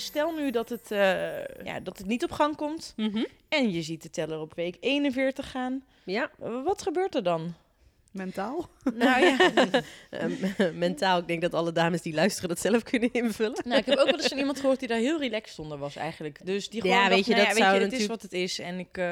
Stel 0.07 0.35
nu 0.35 0.51
dat 0.51 0.69
het, 0.69 0.91
eh, 0.91 1.65
ja, 1.65 1.79
dat 1.79 1.97
het 1.97 2.07
niet 2.07 2.23
op 2.23 2.31
gang 2.31 2.55
komt 2.55 2.95
en 3.49 3.71
je 3.71 3.81
ziet 3.81 4.01
de 4.01 4.09
teller 4.09 4.39
op 4.39 4.53
week 4.55 4.77
41 4.79 5.51
gaan. 5.51 5.83
Ja, 6.03 6.31
Wat 6.63 6.81
gebeurt 6.81 7.15
er 7.15 7.23
dan? 7.23 7.53
Mentaal? 8.11 8.69
Nou 8.93 9.25
ja, 9.25 9.37
eh, 10.09 10.71
mentaal. 10.73 11.19
Ik 11.19 11.27
denk 11.27 11.41
dat 11.41 11.53
alle 11.53 11.71
dames 11.71 12.01
die 12.01 12.13
luisteren 12.13 12.49
dat 12.49 12.59
zelf 12.59 12.83
kunnen 12.83 13.13
invullen. 13.13 13.61
nou, 13.65 13.79
ik 13.79 13.85
heb 13.85 13.97
ook 13.97 14.05
wel 14.05 14.17
eens 14.17 14.27
van 14.27 14.37
iemand 14.37 14.59
gehoord 14.59 14.79
die 14.79 14.87
daar 14.87 14.97
heel 14.97 15.19
relaxed 15.19 15.59
onder 15.59 15.77
was 15.77 15.95
eigenlijk. 15.95 16.45
Dus 16.45 16.69
die 16.69 16.85
Ja, 16.85 16.91
gewoon 16.91 17.07
weet 17.07 17.17
dacht, 17.17 17.25
je, 17.25 17.33
nou 17.33 17.45
dat 17.45 17.53
weet 17.53 17.63
zou 17.63 17.75
je, 17.75 17.83
het 17.83 17.93
is 17.93 18.05
wat 18.05 18.21
het 18.21 18.33
is 18.33 18.59
en 18.59 18.79
ik, 18.79 18.97
eh, 18.97 19.11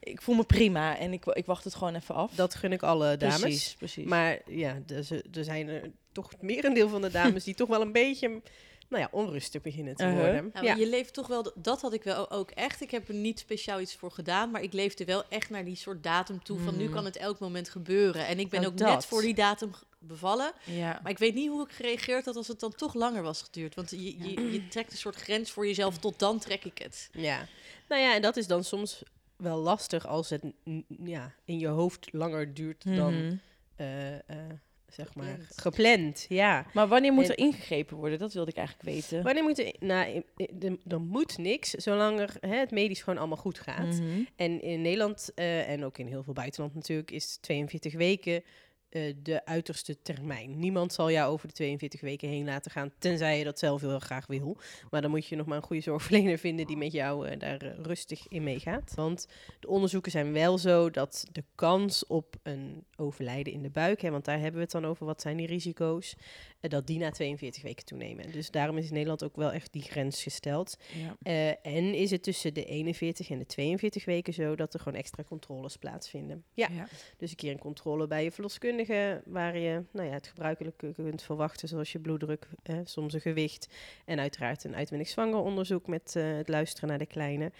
ik 0.00 0.22
voel 0.22 0.34
me 0.34 0.44
prima 0.44 0.98
en 0.98 1.12
ik, 1.12 1.26
ik 1.26 1.46
wacht 1.46 1.64
het 1.64 1.74
gewoon 1.74 1.94
even 1.94 2.14
af. 2.14 2.32
Dat 2.34 2.54
gun 2.54 2.72
ik 2.72 2.82
alle 2.82 3.16
dames. 3.16 3.40
Precies, 3.40 3.74
precies. 3.74 4.04
Maar 4.04 4.38
ja, 4.46 4.78
er, 4.88 5.22
er 5.32 5.44
zijn 5.44 5.68
er 5.68 5.90
toch 6.12 6.30
het 6.30 6.42
merendeel 6.42 6.88
van 6.88 7.02
de 7.02 7.10
dames 7.10 7.44
die 7.44 7.54
toch 7.54 7.68
wel 7.68 7.80
een 7.80 7.92
beetje, 7.92 8.40
nou 8.88 9.02
ja, 9.02 9.08
onrustig 9.10 9.62
beginnen 9.62 9.96
te 9.96 10.04
Uh-huh. 10.04 10.18
worden. 10.20 10.50
Ja, 10.54 10.60
Ja, 10.62 10.68
maar 10.68 10.78
je 10.78 10.88
leeft 10.88 11.14
toch 11.14 11.26
wel, 11.26 11.52
dat 11.54 11.80
had 11.80 11.92
ik 11.92 12.02
wel 12.02 12.30
ook 12.30 12.50
echt. 12.50 12.80
Ik 12.80 12.90
heb 12.90 13.08
er 13.08 13.14
niet 13.14 13.38
speciaal 13.38 13.80
iets 13.80 13.94
voor 13.94 14.10
gedaan, 14.10 14.50
maar 14.50 14.62
ik 14.62 14.72
leefde 14.72 15.04
wel 15.04 15.24
echt 15.28 15.50
naar 15.50 15.64
die 15.64 15.76
soort 15.76 16.02
datum 16.02 16.42
toe 16.42 16.58
van 16.58 16.76
nu 16.76 16.86
Mm. 16.86 16.92
kan 16.92 17.04
het 17.04 17.16
elk 17.16 17.38
moment 17.38 17.68
gebeuren. 17.68 18.26
En 18.26 18.38
ik 18.38 18.48
ben 18.48 18.60
Nou, 18.60 18.72
ook 18.72 18.78
dat. 18.78 18.88
net 18.88 19.04
voor 19.04 19.22
die 19.22 19.34
datum 19.34 19.70
bevallen, 19.98 20.52
ja. 20.64 21.00
maar 21.02 21.10
ik 21.12 21.18
weet 21.18 21.34
niet 21.34 21.48
hoe 21.48 21.64
ik 21.64 21.72
gereageerd 21.72 22.24
had 22.24 22.36
als 22.36 22.48
het 22.48 22.60
dan 22.60 22.74
toch 22.74 22.94
langer 22.94 23.22
was 23.22 23.42
geduurd. 23.42 23.74
Want 23.74 23.90
je, 23.90 24.18
je, 24.18 24.52
je 24.52 24.68
trekt 24.68 24.90
een 24.92 24.98
soort 24.98 25.16
grens 25.16 25.50
voor 25.50 25.66
jezelf, 25.66 25.98
tot 25.98 26.18
dan 26.18 26.38
trek 26.38 26.64
ik 26.64 26.78
het. 26.78 27.08
ja. 27.12 27.46
Nou 27.88 28.02
ja, 28.02 28.14
en 28.14 28.22
dat 28.22 28.36
is 28.36 28.46
dan 28.46 28.64
soms 28.64 29.02
wel 29.36 29.56
lastig 29.58 30.06
als 30.06 30.30
het 30.30 30.42
n- 30.70 30.84
ja, 31.04 31.34
in 31.44 31.58
je 31.58 31.66
hoofd 31.66 32.08
langer 32.12 32.54
duurt 32.54 32.84
dan, 32.96 33.24
Mhm. 33.24 33.36
eh, 33.76 34.14
eh, 34.14 34.20
zeg 34.88 35.14
maar, 35.14 35.26
Gepland. 35.26 35.60
gepland. 35.60 36.26
Ja. 36.28 36.66
Maar 36.72 36.88
wanneer 36.88 37.12
moet 37.12 37.24
En- 37.24 37.30
er 37.30 37.38
ingegrepen 37.38 37.96
worden? 37.96 38.18
Dat 38.18 38.32
wilde 38.32 38.50
ik 38.50 38.56
eigenlijk 38.56 38.88
weten. 38.88 39.22
Wanneer 39.22 39.42
moet 39.42 39.58
er, 39.58 39.74
nou, 39.80 40.22
er 40.88 41.00
moet 41.00 41.38
niks, 41.38 41.70
zolang 41.70 42.20
er, 42.20 42.36
hè, 42.40 42.56
het 42.56 42.70
medisch 42.70 43.02
gewoon 43.02 43.18
allemaal 43.18 43.36
goed 43.36 43.58
gaat. 43.58 44.00
Mhm. 44.00 44.22
En 44.36 44.62
in 44.62 44.82
Nederland 44.82 45.32
eh, 45.34 45.68
en 45.70 45.84
ook 45.84 45.98
in 45.98 46.06
heel 46.06 46.22
veel 46.22 46.32
buitenland 46.32 46.74
natuurlijk 46.74 47.10
is 47.10 47.36
42 47.40 47.94
weken 47.94 48.42
eh, 48.88 49.14
de 49.22 49.44
uiterste 49.44 50.02
termijn. 50.02 50.58
Niemand 50.58 50.92
zal 50.92 51.10
jou 51.10 51.32
over 51.32 51.48
de 51.48 51.54
42 51.54 52.00
weken 52.00 52.28
heen 52.28 52.44
laten 52.44 52.70
gaan, 52.70 52.92
tenzij 52.98 53.38
je 53.38 53.44
dat 53.44 53.58
zelf 53.58 53.80
heel 53.80 53.98
graag 53.98 54.26
wil. 54.26 54.56
Maar 54.90 55.02
dan 55.02 55.10
moet 55.10 55.26
je 55.26 55.36
nog 55.36 55.46
maar 55.46 55.56
een 55.56 55.62
goede 55.62 55.82
zorgverlener 55.82 56.38
vinden 56.38 56.66
die 56.66 56.76
met 56.76 56.92
jou 56.92 57.26
eh, 57.28 57.38
daar 57.38 57.62
eh, 57.62 57.78
rustig 57.82 58.28
in 58.28 58.42
meegaat. 58.42 58.92
Want 58.94 59.26
de 59.60 59.68
onderzoeken 59.68 60.10
zijn 60.10 60.32
wel 60.32 60.58
zo 60.58 60.90
dat 60.90 61.24
de 61.32 61.44
kans 61.54 62.06
op 62.06 62.36
een 62.42 62.84
overlijden 62.96 63.52
in 63.52 63.62
de 63.62 63.70
buik, 63.70 64.00
hè, 64.00 64.10
want 64.10 64.24
daar 64.24 64.36
hebben 64.38 64.54
we 64.56 64.60
het 64.60 64.70
dan 64.70 64.86
over, 64.86 65.06
wat 65.06 65.20
zijn 65.20 65.36
die 65.36 65.46
risico's, 65.46 66.14
dat 66.60 66.86
die 66.86 66.98
na 66.98 67.10
42 67.10 67.62
weken 67.62 67.84
toenemen. 67.84 68.32
Dus 68.32 68.50
daarom 68.50 68.78
is 68.78 68.86
in 68.86 68.92
Nederland 68.92 69.24
ook 69.24 69.36
wel 69.36 69.52
echt 69.52 69.72
die 69.72 69.82
grens 69.82 70.22
gesteld. 70.22 70.76
Ja. 71.22 71.56
En 71.62 71.94
is 71.94 72.10
het 72.10 72.22
tussen 72.22 72.54
de 72.54 72.64
41 72.64 73.30
en 73.30 73.38
de 73.38 73.46
42 73.46 74.04
weken 74.04 74.32
zo 74.32 74.56
dat 74.56 74.74
er 74.74 74.80
gewoon 74.80 74.98
extra 74.98 75.24
controles 75.24 75.76
plaatsvinden. 75.76 76.44
Ja, 76.54 76.68
Ja. 76.72 76.88
dus 77.16 77.30
een 77.30 77.36
keer 77.36 77.50
een 77.52 77.58
controle 77.58 78.06
bij 78.06 78.24
je 78.24 78.30
verloskundige, 78.32 78.76
waar 79.26 79.58
je 79.58 79.82
nou 79.90 80.06
ja, 80.06 80.12
het 80.12 80.26
gebruikelijke 80.26 80.92
kunt 80.94 81.22
verwachten, 81.22 81.68
zoals 81.68 81.92
je 81.92 81.98
bloeddruk, 81.98 82.48
eh, 82.62 82.76
soms 82.84 83.14
een 83.14 83.20
gewicht 83.20 83.68
en 84.04 84.18
uiteraard 84.18 84.64
een 84.64 84.76
uitwendig 84.76 85.08
zwanger 85.08 85.38
onderzoek 85.40 85.86
met 85.86 86.16
eh, 86.16 86.36
het 86.36 86.48
luisteren 86.48 86.88
naar 86.88 86.98
de 86.98 87.06
kleine. 87.06 87.52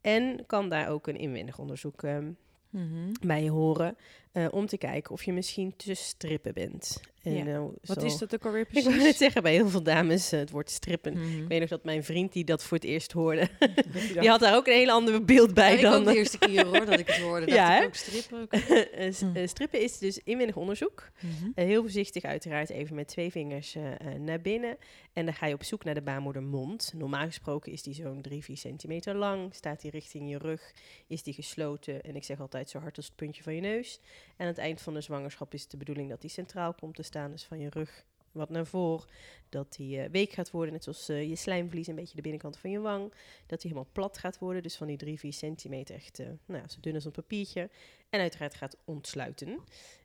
En 0.00 0.46
kan 0.46 0.68
daar 0.68 0.88
ook 0.88 1.06
een 1.06 1.18
inwendig 1.18 1.58
onderzoek 1.58 2.02
ehm, 2.02 2.30
Mhm. 2.74 3.12
bij 3.26 3.48
horen, 3.48 3.96
eh, 4.34 4.46
om 4.50 4.66
te 4.66 4.78
kijken 4.78 5.10
of 5.12 5.22
je 5.22 5.32
misschien 5.32 5.76
te 5.76 5.94
strippen 5.94 6.54
bent. 6.54 7.00
En, 7.22 7.32
Ja. 7.34 7.42
nou, 7.44 7.72
Wat 7.84 8.02
is 8.02 8.18
dat 8.18 8.34
ook 8.34 8.44
alweer 8.44 8.60
Ik 8.66 8.68
wou 8.72 8.84
precies? 8.84 9.02
net 9.02 9.16
zeggen, 9.16 9.42
bij 9.42 9.52
heel 9.52 9.68
veel 9.68 9.82
dames 9.82 10.32
eh, 10.32 10.38
het 10.38 10.50
woord 10.50 10.70
strippen. 10.70 11.12
Mhm. 11.12 11.42
Ik 11.42 11.48
weet 11.48 11.60
nog 11.60 11.68
dat 11.68 11.84
mijn 11.84 12.04
vriend 12.04 12.32
die 12.32 12.44
dat 12.44 12.64
voor 12.64 12.76
het 12.76 12.86
eerst 12.86 13.12
hoorde, 13.12 13.48
die 14.20 14.28
had 14.28 14.40
daar 14.40 14.56
ook 14.56 14.66
een 14.66 14.72
heel 14.72 14.90
ander 14.90 15.24
beeld 15.24 15.54
bij 15.54 15.70
Ja, 15.70 15.76
ik 15.76 15.82
dan. 15.82 15.94
ook 15.94 16.04
de 16.04 16.16
eerste 16.16 16.38
keer 16.38 16.66
hoor, 16.66 16.84
dat 16.86 16.98
ik 16.98 17.06
het 17.06 17.16
hoorde. 17.20 17.46
Ja, 17.52 17.68
dacht 17.68 17.80
ik 17.80 17.86
ook 17.86 17.94
strippen. 17.94 18.40
ook. 18.42 18.52
Eh, 18.52 19.42
eh, 19.42 19.48
strippen 19.48 19.80
is 19.80 19.98
dus 19.98 20.18
inwendig 20.24 20.56
onderzoek. 20.56 21.10
Mhm. 21.20 21.50
Heel 21.66 21.80
voorzichtig 21.82 22.22
uiteraard 22.22 22.70
even 22.70 22.94
met 22.94 23.08
twee 23.08 23.30
vingers 23.30 23.76
naar 24.18 24.40
binnen. 24.40 24.76
En 25.12 25.24
dan 25.24 25.34
ga 25.34 25.46
je 25.46 25.54
op 25.54 25.62
zoek 25.64 25.84
naar 25.84 25.94
de 25.94 26.02
baarmoedermond. 26.02 26.92
Normaal 26.96 27.26
gesproken 27.26 27.72
is 27.72 27.82
die 27.82 27.94
zo'n 27.94 28.22
3, 28.22 28.42
4 28.44 28.56
centimeter 28.56 29.14
lang. 29.14 29.54
Staat 29.54 29.80
die 29.80 29.90
richting 29.90 30.30
je 30.30 30.38
rug, 30.38 30.72
is 31.06 31.22
die 31.22 31.34
gesloten. 31.34 32.02
En 32.02 32.16
ik 32.16 32.24
zeg 32.24 32.40
altijd 32.40 32.70
zo 32.70 32.78
hard 32.78 32.96
als 32.96 33.06
het 33.06 33.16
puntje 33.16 33.42
van 33.42 33.54
je 33.54 33.60
neus. 33.60 34.00
En 34.36 34.46
aan 34.46 34.46
het 34.46 34.58
eind 34.58 34.80
van 34.80 34.94
de 34.94 35.00
zwangerschap 35.00 35.54
is 35.54 35.68
de 35.68 35.76
bedoeling 35.76 36.08
dat 36.08 36.20
die 36.20 36.30
centraal 36.30 36.74
komt 36.74 36.94
te 36.94 37.02
staan. 37.02 37.30
Dus 37.30 37.44
van 37.44 37.58
je 37.58 37.70
rug 37.70 38.04
wat 38.34 38.50
naar 38.50 38.66
voren. 38.66 39.06
Dat 39.48 39.74
die 39.76 39.98
uh, 39.98 40.04
week 40.10 40.32
gaat 40.32 40.50
worden, 40.50 40.72
net 40.72 40.82
zoals 40.82 41.10
uh, 41.10 41.28
je 41.28 41.36
slijmvlies, 41.36 41.86
een 41.86 41.94
beetje 41.94 42.16
de 42.16 42.22
binnenkant 42.22 42.58
van 42.58 42.70
je 42.70 42.80
wang. 42.80 43.12
Dat 43.46 43.60
die 43.60 43.70
helemaal 43.70 43.92
plat 43.92 44.18
gaat 44.18 44.38
worden, 44.38 44.62
dus 44.62 44.76
van 44.76 44.86
die 44.86 44.96
3, 44.96 45.18
4 45.18 45.32
centimeter 45.32 45.94
echt 45.94 46.20
uh, 46.20 46.26
nou, 46.46 46.62
zo 46.68 46.76
dun 46.80 46.94
als 46.94 47.04
een 47.04 47.10
papiertje. 47.10 47.70
En 48.10 48.20
uiteraard 48.20 48.54
gaat 48.54 48.76
ontsluiten. 48.84 49.58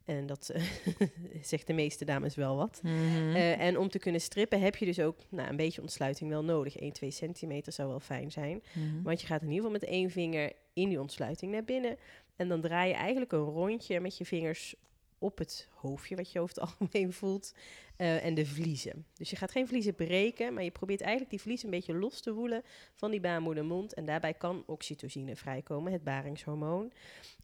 En 0.05 0.25
dat 0.25 0.53
zegt 1.41 1.67
de 1.67 1.73
meeste 1.73 2.05
dames 2.05 2.35
wel 2.35 2.55
wat. 2.55 2.79
Mm 2.83 2.91
-hmm. 2.91 3.35
en 3.35 3.77
om 3.77 3.89
te 3.89 3.99
kunnen 3.99 4.21
strippen 4.21 4.61
heb 4.61 4.75
je 4.75 4.85
dus 4.85 4.99
ook 4.99 5.17
nou, 5.29 5.49
een 5.49 5.55
beetje 5.55 5.81
ontsluiting 5.81 6.29
wel 6.29 6.43
nodig. 6.43 6.77
1, 6.77 6.91
2 6.91 7.11
centimeter 7.11 7.73
zou 7.73 7.89
wel 7.89 7.99
fijn 7.99 8.31
zijn. 8.31 8.63
Mm 8.73 8.89
-hmm. 8.89 9.03
Want 9.03 9.21
je 9.21 9.27
gaat 9.27 9.41
in 9.41 9.47
ieder 9.47 9.63
geval 9.63 9.79
met 9.79 9.89
één 9.89 10.09
vinger 10.09 10.51
in 10.73 10.89
die 10.89 10.99
ontsluiting 10.99 11.51
naar 11.51 11.63
binnen. 11.63 11.97
En 12.39 12.47
dan 12.47 12.61
draai 12.61 12.89
je 12.89 12.95
eigenlijk 12.95 13.31
een 13.31 13.43
rondje 13.43 13.99
met 13.99 14.17
je 14.17 14.25
vingers 14.25 14.75
op 15.19 15.37
het 15.37 15.67
hoofdje, 15.75 16.15
wat 16.15 16.31
je 16.31 16.39
over 16.39 16.55
het 16.55 16.63
algemeen 16.69 17.13
voelt, 17.13 17.53
uh, 17.97 18.25
en 18.25 18.33
de 18.33 18.45
vliezen. 18.45 19.05
Dus 19.17 19.29
je 19.29 19.35
gaat 19.35 19.51
geen 19.51 19.67
vliezen 19.67 19.95
breken, 19.95 20.53
maar 20.53 20.63
je 20.63 20.71
probeert 20.71 21.01
eigenlijk 21.01 21.31
die 21.31 21.41
vliezen 21.41 21.65
een 21.65 21.71
beetje 21.75 21.93
los 21.93 22.21
te 22.21 22.33
woelen 22.33 22.63
van 22.95 23.11
die 23.11 23.19
baarmoedermond. 23.19 23.93
En 23.93 24.05
daarbij 24.05 24.33
kan 24.33 24.63
oxytocine 24.65 25.35
vrijkomen, 25.35 25.91
het 25.91 26.03
baringshormoon. 26.03 26.91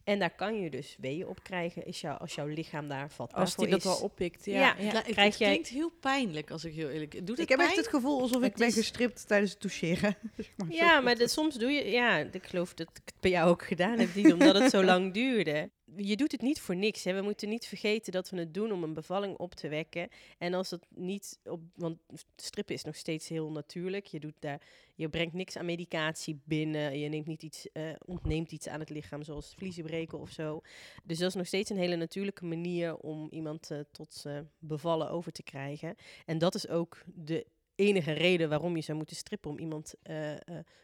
En 0.04 0.18
daar 0.18 0.34
kan 0.34 0.60
je 0.60 0.70
dus 0.70 0.96
weeën 1.00 1.26
op 1.26 1.42
krijgen 1.42 1.86
is 1.86 2.00
jou, 2.00 2.18
als 2.18 2.34
jouw 2.34 2.46
lichaam 2.46 2.88
daar 2.88 3.10
vatbaar 3.10 3.40
Als 3.40 3.56
die 3.56 3.66
is. 3.66 3.72
dat 3.72 3.82
wel 3.82 3.96
oppikt, 3.96 4.44
ja. 4.44 4.52
Ja, 4.60 4.74
Ja, 4.78 4.90
het, 4.90 5.02
Krijg 5.02 5.28
het 5.30 5.38
jij- 5.38 5.48
klinkt 5.50 5.68
heel 5.68 5.90
pijnlijk 6.00 6.50
als 6.50 6.64
ik 6.64 6.74
heel 6.74 6.88
eerlijk... 6.88 7.12
Doet 7.12 7.28
het 7.28 7.38
Ik 7.38 7.48
heb 7.48 7.58
echt 7.58 7.76
het 7.76 7.88
gevoel 7.88 8.20
alsof 8.20 8.42
ik 8.42 8.54
ben 8.54 8.66
is- 8.68 8.74
gestript 8.74 9.26
tijdens 9.28 9.50
het 9.50 9.60
toucheren. 9.60 10.16
Zeg 10.36 10.50
maar, 10.56 10.66
zo 10.70 10.74
Ja, 10.76 11.00
maar 11.00 11.14
de- 11.16 11.28
soms 11.28 11.54
doe 11.54 11.70
je... 11.70 11.84
Ja, 11.90 12.16
ik 12.18 12.46
geloof 12.46 12.74
dat 12.74 12.88
ik 12.88 13.00
het 13.04 13.14
bij 13.20 13.30
jou 13.30 13.48
ook 13.50 13.64
gedaan 13.64 13.98
heb, 13.98 14.14
Dien, 14.14 14.32
omdat 14.32 14.58
het 14.58 14.70
zo 14.70 14.84
lang 14.92 15.12
duurde. 15.14 15.70
Je 15.96 16.16
doet 16.16 16.32
het 16.32 16.42
niet 16.42 16.60
voor 16.60 16.76
niks. 16.76 17.04
Hè. 17.04 17.14
We 17.14 17.22
moeten 17.22 17.48
niet 17.48 17.66
vergeten 17.66 18.12
dat 18.12 18.30
we 18.30 18.38
het 18.38 18.54
doen 18.54 18.72
om 18.72 18.82
een 18.82 18.94
bevalling 18.94 19.36
op 19.36 19.54
te 19.54 19.68
wekken. 19.68 20.08
En 20.38 20.54
als 20.54 20.70
het 20.70 20.86
niet 20.88 21.38
op... 21.44 21.60
Want 21.74 21.98
strippen 22.36 22.74
is 22.74 22.84
nog 22.84 22.96
steeds 22.96 23.28
heel 23.28 23.50
natuurlijk. 23.50 24.06
Je, 24.06 24.20
doet 24.20 24.34
daar, 24.38 24.60
je 24.94 25.08
brengt 25.08 25.34
niks 25.34 25.56
aan 25.56 25.64
medicatie 25.64 26.40
binnen. 26.44 26.98
Je 26.98 27.08
neemt 27.08 27.26
niet 27.26 27.42
iets, 27.42 27.72
eh, 27.72 27.82
ontneemt 28.04 28.52
iets 28.52 28.68
aan 28.68 28.80
het 28.80 28.90
lichaam, 28.90 29.22
zoals 29.22 29.54
vliezen 29.56 29.84
breken 29.84 30.18
of 30.18 30.30
zo. 30.30 30.60
Dus 31.04 31.18
dat 31.18 31.28
is 31.28 31.34
nog 31.34 31.46
steeds 31.46 31.70
een 31.70 31.76
hele 31.76 31.96
natuurlijke 31.96 32.44
manier 32.44 32.96
om 32.96 33.28
iemand 33.30 33.70
eh, 33.70 33.78
tot 33.90 34.22
eh, 34.26 34.38
bevallen 34.58 35.10
over 35.10 35.32
te 35.32 35.42
krijgen. 35.42 35.96
En 36.26 36.38
dat 36.38 36.54
is 36.54 36.68
ook 36.68 37.02
de 37.14 37.46
enige 37.76 38.12
reden 38.12 38.48
waarom 38.48 38.76
je 38.76 38.82
zou 38.82 38.96
moeten 38.96 39.16
strippen 39.16 39.50
om 39.50 39.58
iemand 39.58 39.94
eh, 40.02 40.32
eh, 40.32 40.38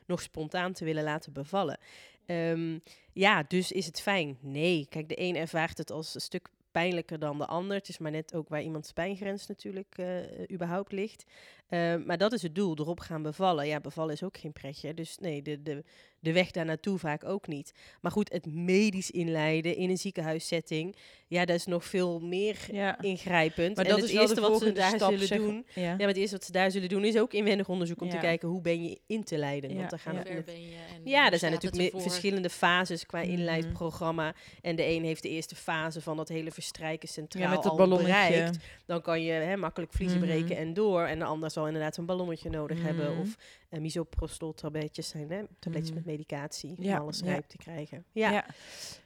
nog 0.06 0.22
spontaan 0.22 0.72
te 0.72 0.84
willen 0.84 1.04
laten 1.04 1.32
bevallen. 1.32 1.78
Ehm, 2.26 2.78
ja, 3.12 3.42
dus 3.42 3.72
is 3.72 3.86
het 3.86 4.00
fijn? 4.00 4.38
Nee. 4.40 4.86
Kijk, 4.90 5.08
de 5.08 5.20
een 5.20 5.36
ervaart 5.36 5.78
het 5.78 5.90
als 5.90 6.14
een 6.14 6.20
stuk 6.20 6.48
pijnlijker 6.72 7.18
dan 7.18 7.38
de 7.38 7.46
ander. 7.46 7.76
Het 7.76 7.88
is 7.88 7.98
maar 7.98 8.10
net 8.10 8.34
ook 8.34 8.48
waar 8.48 8.62
iemands 8.62 8.92
pijngrens 8.92 9.46
natuurlijk 9.46 9.98
eh, 9.98 10.50
überhaupt 10.52 10.92
ligt. 10.92 11.24
Ehm, 11.72 12.02
maar 12.06 12.18
dat 12.18 12.32
is 12.32 12.42
het 12.42 12.54
doel, 12.54 12.76
erop 12.78 13.00
gaan 13.00 13.22
bevallen. 13.22 13.66
Ja, 13.66 13.80
bevallen 13.80 14.12
is 14.14 14.22
ook 14.22 14.36
geen 14.38 14.52
pretje. 14.52 14.94
Dus 14.94 15.16
nee, 15.20 15.42
de, 15.42 15.62
de, 15.62 15.84
de 16.18 16.32
weg 16.32 16.50
daar 16.50 16.64
naartoe 16.64 16.98
vaak 16.98 17.24
ook 17.24 17.46
niet. 17.46 17.72
Maar 18.00 18.12
goed, 18.12 18.32
het 18.32 18.46
medisch 18.46 19.10
inleiden 19.10 19.76
in 19.76 19.90
een 19.90 19.98
ziekenhuissetting, 19.98 20.96
ja, 21.26 21.44
dat 21.44 21.56
is 21.56 21.66
nog 21.66 21.84
veel 21.84 22.20
meer 22.20 22.56
ja. 22.72 23.00
ingrijpend. 23.00 23.76
Maar 23.76 23.84
en 23.84 23.90
dat 23.90 24.00
het 24.00 24.08
is 24.08 24.12
wel 24.12 24.20
eerste 24.22 24.34
de 24.40 24.40
wat 24.40 24.50
ze 24.52 24.56
volgende 24.58 24.80
daar 24.80 24.94
stap, 24.96 25.10
zullen 25.10 25.26
zeg- 25.26 25.38
doen, 25.38 25.66
Ja. 25.74 25.82
ja, 25.82 25.96
maar 25.96 26.06
het 26.06 26.16
eerste 26.16 26.36
wat 26.36 26.44
ze 26.44 26.52
daar 26.52 26.70
zullen 26.70 26.88
doen 26.88 27.04
is 27.04 27.18
ook 27.18 27.32
inwendig 27.32 27.68
onderzoek 27.68 28.00
om 28.00 28.08
te 28.10 28.16
kijken 28.18 28.48
hoe 28.48 28.60
ben 28.60 28.82
je 28.84 29.00
in 29.06 29.24
te 29.24 29.36
leiden. 29.38 29.70
Ja, 29.70 29.76
Want 29.76 29.90
dan 29.90 29.98
gaan 29.98 30.14
ja. 30.14 30.22
Ver 30.24 30.42
ben 30.44 30.60
je 30.62 30.76
en 30.94 31.00
ja, 31.10 31.30
er 31.30 31.38
zijn 31.38 31.52
natuurlijk 31.52 31.92
verschillende 32.02 32.50
fases 32.50 33.06
qua 33.06 33.18
Mhm. 33.20 33.30
inleidprogramma. 33.30 34.34
En 34.62 34.76
de 34.76 34.84
een 34.86 35.04
heeft 35.04 35.22
de 35.22 35.28
eerste 35.28 35.54
fase 35.56 36.00
van 36.00 36.16
dat 36.16 36.28
hele 36.28 36.50
verstrijken 36.50 37.08
centraal 37.08 37.42
Ja, 37.42 37.48
met 37.50 37.62
dat 37.62 37.70
al 37.72 37.76
ballonnetje. 37.76 38.12
bereikt. 38.28 38.58
Dan 38.86 39.02
kan 39.02 39.22
je 39.22 39.32
hè, 39.32 39.56
makkelijk 39.56 39.92
vliezen 39.92 40.18
Mhm. 40.18 40.26
breken 40.26 40.56
en 40.56 40.74
door. 40.74 41.02
En 41.02 41.18
de 41.18 41.24
ander 41.24 41.50
zal 41.50 41.61
inderdaad 41.66 41.96
een 41.96 42.06
ballonnetje 42.06 42.50
nodig 42.50 42.82
hebben. 42.82 43.10
Mhm. 43.12 43.20
Of 43.20 43.36
uh, 43.70 43.80
misoprostol 43.80 44.54
tabletjes 44.54 45.08
zijn, 45.08 45.30
hè? 45.30 45.42
tabletjes 45.58 45.88
Mhm. 45.90 45.98
met 45.98 46.04
medicatie 46.06 46.74
Ja, 46.78 46.96
om 46.96 47.02
alles 47.02 47.18
ja. 47.18 47.24
rijp 47.26 47.46
te 47.48 47.56
krijgen. 47.56 48.04
Ja, 48.12 48.44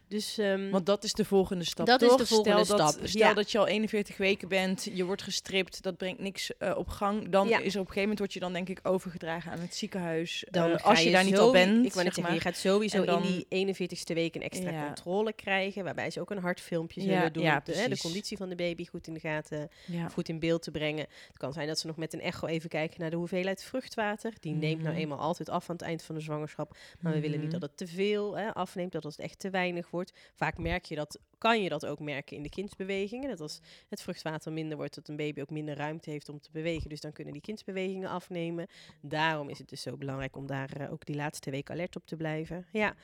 dus... 0.09 0.39
ehm, 0.39 0.71
Want 0.71 0.87
dat 0.87 1.05
is 1.05 1.13
de 1.13 1.25
volgende 1.25 1.65
stap. 1.65 1.87
Dat 1.87 2.03
is 2.03 2.17
de 2.17 2.27
volgende 2.27 2.65
stel 2.65 2.77
Dat, 2.77 2.91
stap, 2.93 3.07
stel 3.07 3.21
ja. 3.29 3.35
dat 3.35 3.51
je 3.53 3.59
al 3.59 3.67
41 3.67 4.17
weken 4.17 4.49
bent, 4.49 4.89
je 4.93 5.05
wordt 5.05 5.23
gestript, 5.23 5.83
dat 5.83 5.97
brengt 5.97 6.21
niks 6.21 6.57
eh, 6.57 6.77
op 6.77 6.89
gang. 6.89 7.29
Dan 7.29 7.49
Ja. 7.49 7.59
is 7.59 7.75
er 7.75 7.81
op 7.81 7.87
een 7.87 7.93
gegeven 7.93 8.01
moment 8.01 8.19
word 8.19 8.33
je 8.33 8.41
dan 8.41 8.53
denk 8.53 8.69
ik 8.69 8.81
overgedragen 8.83 9.53
aan 9.53 9.59
het 9.61 9.75
ziekenhuis. 9.75 10.45
dan 10.51 10.71
eh, 10.71 10.79
ga 10.79 10.89
als 10.89 11.03
je, 11.03 11.11
daar 11.11 11.25
niet 11.25 11.39
al 11.39 11.53
bent. 11.53 11.87
Ik 11.87 11.93
wou 11.93 12.05
net 12.05 12.15
zeg 12.15 12.15
zeggen, 12.15 12.35
je 12.35 12.41
gaat 12.41 12.57
sowieso 12.57 13.05
dan- 13.05 13.23
in 13.23 13.45
die 13.49 13.75
41ste 13.75 14.15
week 14.15 14.35
een 14.35 14.43
extra 14.43 14.71
Ja. 14.71 14.85
controle 14.87 15.33
krijgen. 15.33 15.85
Waarbij 15.85 16.11
ze 16.11 16.21
ook 16.21 16.31
een 16.31 16.39
hartfilmpje 16.39 17.01
Ja, 17.05 17.17
zullen 17.17 17.33
doen. 17.33 17.43
ja, 17.43 17.55
om 17.57 17.61
de, 17.65 17.75
hè, 17.77 17.89
de 17.89 17.99
conditie 17.99 18.37
van 18.37 18.49
de 18.49 18.55
baby 18.55 18.87
goed 18.87 19.07
in 19.07 19.15
de 19.15 19.21
gaten 19.21 19.69
Ja. 19.87 20.09
goed 20.09 20.29
in 20.29 20.39
beeld 20.39 20.63
te 20.63 20.71
brengen. 20.71 21.07
Het 21.29 21.37
kan 21.39 21.53
zijn 21.53 21.67
dat 21.67 21.79
ze 21.79 21.87
nog 21.87 21.97
met 21.97 22.13
een 22.13 22.21
echo 22.21 22.47
even 22.47 22.69
kijken 22.69 23.01
naar 23.01 23.11
de 23.11 23.17
hoeveelheid 23.17 23.63
vruchtwater. 23.65 24.33
Die 24.41 24.53
neemt 24.53 24.81
nou 24.83 24.93
Mhm. 24.93 25.03
eenmaal 25.03 25.19
altijd 25.19 25.49
af 25.49 25.69
aan 25.71 25.77
het 25.77 25.85
eind 25.85 26.03
van 26.03 26.15
de 26.15 26.21
zwangerschap. 26.21 26.77
Maar 27.01 27.13
we 27.13 27.21
willen 27.21 27.41
niet 27.41 27.51
Mhm. 27.51 27.59
dat 27.61 27.69
het 27.69 27.77
te 27.79 27.87
veel 27.87 28.37
hè, 28.39 28.55
afneemt, 28.55 28.93
dat 28.93 29.03
het 29.03 29.19
echt 29.19 29.39
te 29.39 29.51
weinig 29.51 29.91
wordt. 29.91 29.95
Vaak 30.35 30.59
merk 30.59 30.85
je 30.85 30.95
dat, 30.95 31.19
kan 31.39 31.63
je 31.63 31.69
dat 31.69 31.87
ook 31.87 32.01
merken 32.01 32.37
in 32.37 32.43
de 32.43 32.49
kindsbewegingen. 32.49 33.29
Dat 33.29 33.41
als 33.41 33.61
het 33.89 34.03
vruchtwater 34.03 34.53
minder 34.53 34.77
wordt, 34.77 34.95
dat 34.95 35.09
een 35.09 35.17
baby 35.17 35.41
ook 35.41 35.51
minder 35.51 35.77
ruimte 35.77 36.11
heeft 36.11 36.29
om 36.29 36.41
te 36.41 36.51
bewegen. 36.53 36.89
Dus 36.89 37.01
dan 37.01 37.13
kunnen 37.13 37.33
die 37.33 37.43
kindsbewegingen 37.43 38.09
afnemen. 38.09 38.67
Daarom 39.01 39.49
is 39.49 39.59
het 39.59 39.69
dus 39.69 39.83
zo 39.83 39.97
belangrijk 39.97 40.37
om 40.37 40.47
daar 40.47 40.71
eh, 40.77 40.93
ook 40.93 41.07
die 41.07 41.17
laatste 41.17 41.51
week 41.51 41.71
alert 41.71 41.97
op 41.97 42.07
te 42.07 42.17
blijven. 42.17 42.67
Ja, 42.73 42.95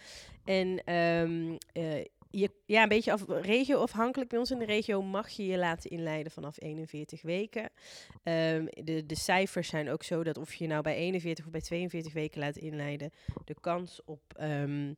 en 0.45 0.85
ehm, 0.85 1.57
eh, 1.73 2.05
je, 2.33 2.51
ja, 2.67 2.83
een 2.83 2.89
beetje 2.89 3.13
af, 3.13 3.25
regio-afhankelijk. 3.29 4.31
Bij 4.31 4.39
ons 4.39 4.51
in 4.51 4.59
de 4.59 4.65
regio 4.65 5.03
mag 5.03 5.29
je 5.29 5.47
je 5.47 5.59
laten 5.59 5.91
inleiden 5.91 6.33
vanaf 6.33 6.61
41 6.61 7.23
weken. 7.23 7.71
Ehm, 8.23 8.67
de, 8.85 9.07
de 9.07 9.17
cijfers 9.17 9.69
zijn 9.69 9.91
ook 9.91 10.03
zo 10.03 10.23
dat 10.25 10.39
of 10.39 10.55
je 10.55 10.67
nou 10.67 10.83
bij 10.83 10.95
41 10.95 11.45
of 11.45 11.51
bij 11.51 11.61
42 11.61 12.13
weken 12.13 12.41
laat 12.41 12.57
inleiden, 12.57 13.11
de 13.45 13.55
kans 13.61 14.01
op 14.05 14.21
ehm, 14.37 14.93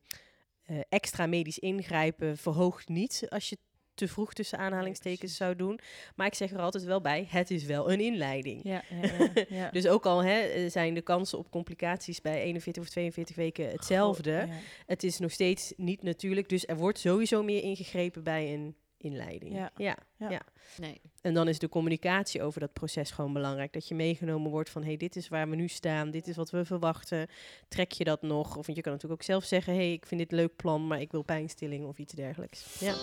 eh, 0.65 0.79
extra 0.89 1.25
medisch 1.25 1.59
ingrijpen 1.59 2.37
verhoogt 2.37 2.87
niet 2.87 3.25
als 3.29 3.49
je 3.49 3.57
te 3.93 4.07
vroeg 4.07 4.33
tussen 4.33 4.57
aanhalingstekens 4.57 5.35
zou 5.35 5.55
doen. 5.55 5.79
Maar 6.15 6.27
ik 6.27 6.33
zeg 6.33 6.51
er 6.51 6.59
altijd 6.59 6.83
wel 6.83 7.01
bij, 7.01 7.27
het 7.29 7.51
is 7.51 7.63
wel 7.63 7.91
een 7.91 7.99
inleiding. 7.99 8.59
Ja. 8.63 8.83
Dus 9.71 9.87
ook 9.87 10.05
al 10.05 10.23
hè, 10.23 10.39
eh, 10.39 10.69
zijn 10.69 10.93
de 10.93 11.01
kansen 11.01 11.37
op 11.37 11.51
complicaties 11.51 12.21
bij 12.21 12.41
41 12.41 12.83
of 12.83 12.89
42 12.89 13.35
weken 13.35 13.69
hetzelfde, 13.69 14.47
het 14.85 15.03
is 15.03 15.19
nog 15.19 15.31
steeds 15.31 15.73
niet 15.77 16.03
natuurlijk. 16.03 16.49
Dus 16.49 16.67
er 16.67 16.77
wordt 16.77 16.99
sowieso 16.99 17.43
meer 17.43 17.63
ingegrepen 17.63 18.23
bij 18.23 18.53
een 18.53 18.75
inleiding. 19.05 19.53
Ja. 19.53 19.71
Ja. 19.77 19.97
Ja. 20.17 20.41
Nee. 20.77 21.01
En 21.21 21.33
dan 21.33 21.47
is 21.47 21.59
de 21.59 21.69
communicatie 21.69 22.43
over 22.43 22.59
dat 22.59 22.73
proces 22.73 23.11
gewoon 23.11 23.33
belangrijk. 23.33 23.73
Dat 23.73 23.87
je 23.87 23.95
meegenomen 23.95 24.51
wordt 24.51 24.69
van, 24.69 24.83
hey, 24.83 24.97
dit 24.97 25.15
is 25.15 25.27
waar 25.27 25.49
we 25.49 25.55
nu 25.55 25.67
staan, 25.67 26.11
dit 26.11 26.27
is 26.27 26.35
wat 26.35 26.49
we 26.49 26.65
verwachten. 26.65 27.27
Trek 27.67 27.91
je 27.91 28.03
dat 28.03 28.21
nog? 28.21 28.57
Of 28.57 28.65
want 28.65 28.77
je 28.77 28.83
kan 28.83 28.91
natuurlijk 28.91 29.21
ook 29.21 29.27
zelf 29.27 29.43
zeggen, 29.43 29.73
hey, 29.73 29.93
ik 29.93 30.05
vind 30.05 30.21
dit 30.21 30.31
een 30.31 30.37
leuk 30.37 30.55
plan, 30.55 30.87
maar 30.87 31.01
ik 31.01 31.11
wil 31.11 31.23
pijnstilling 31.23 31.85
of 31.85 31.97
iets 31.97 32.13
dergelijks. 32.13 32.79
Ja. 32.79 32.93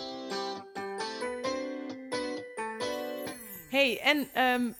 Hey, 3.68 4.00
en 4.00 4.28
ehm, 4.32 4.70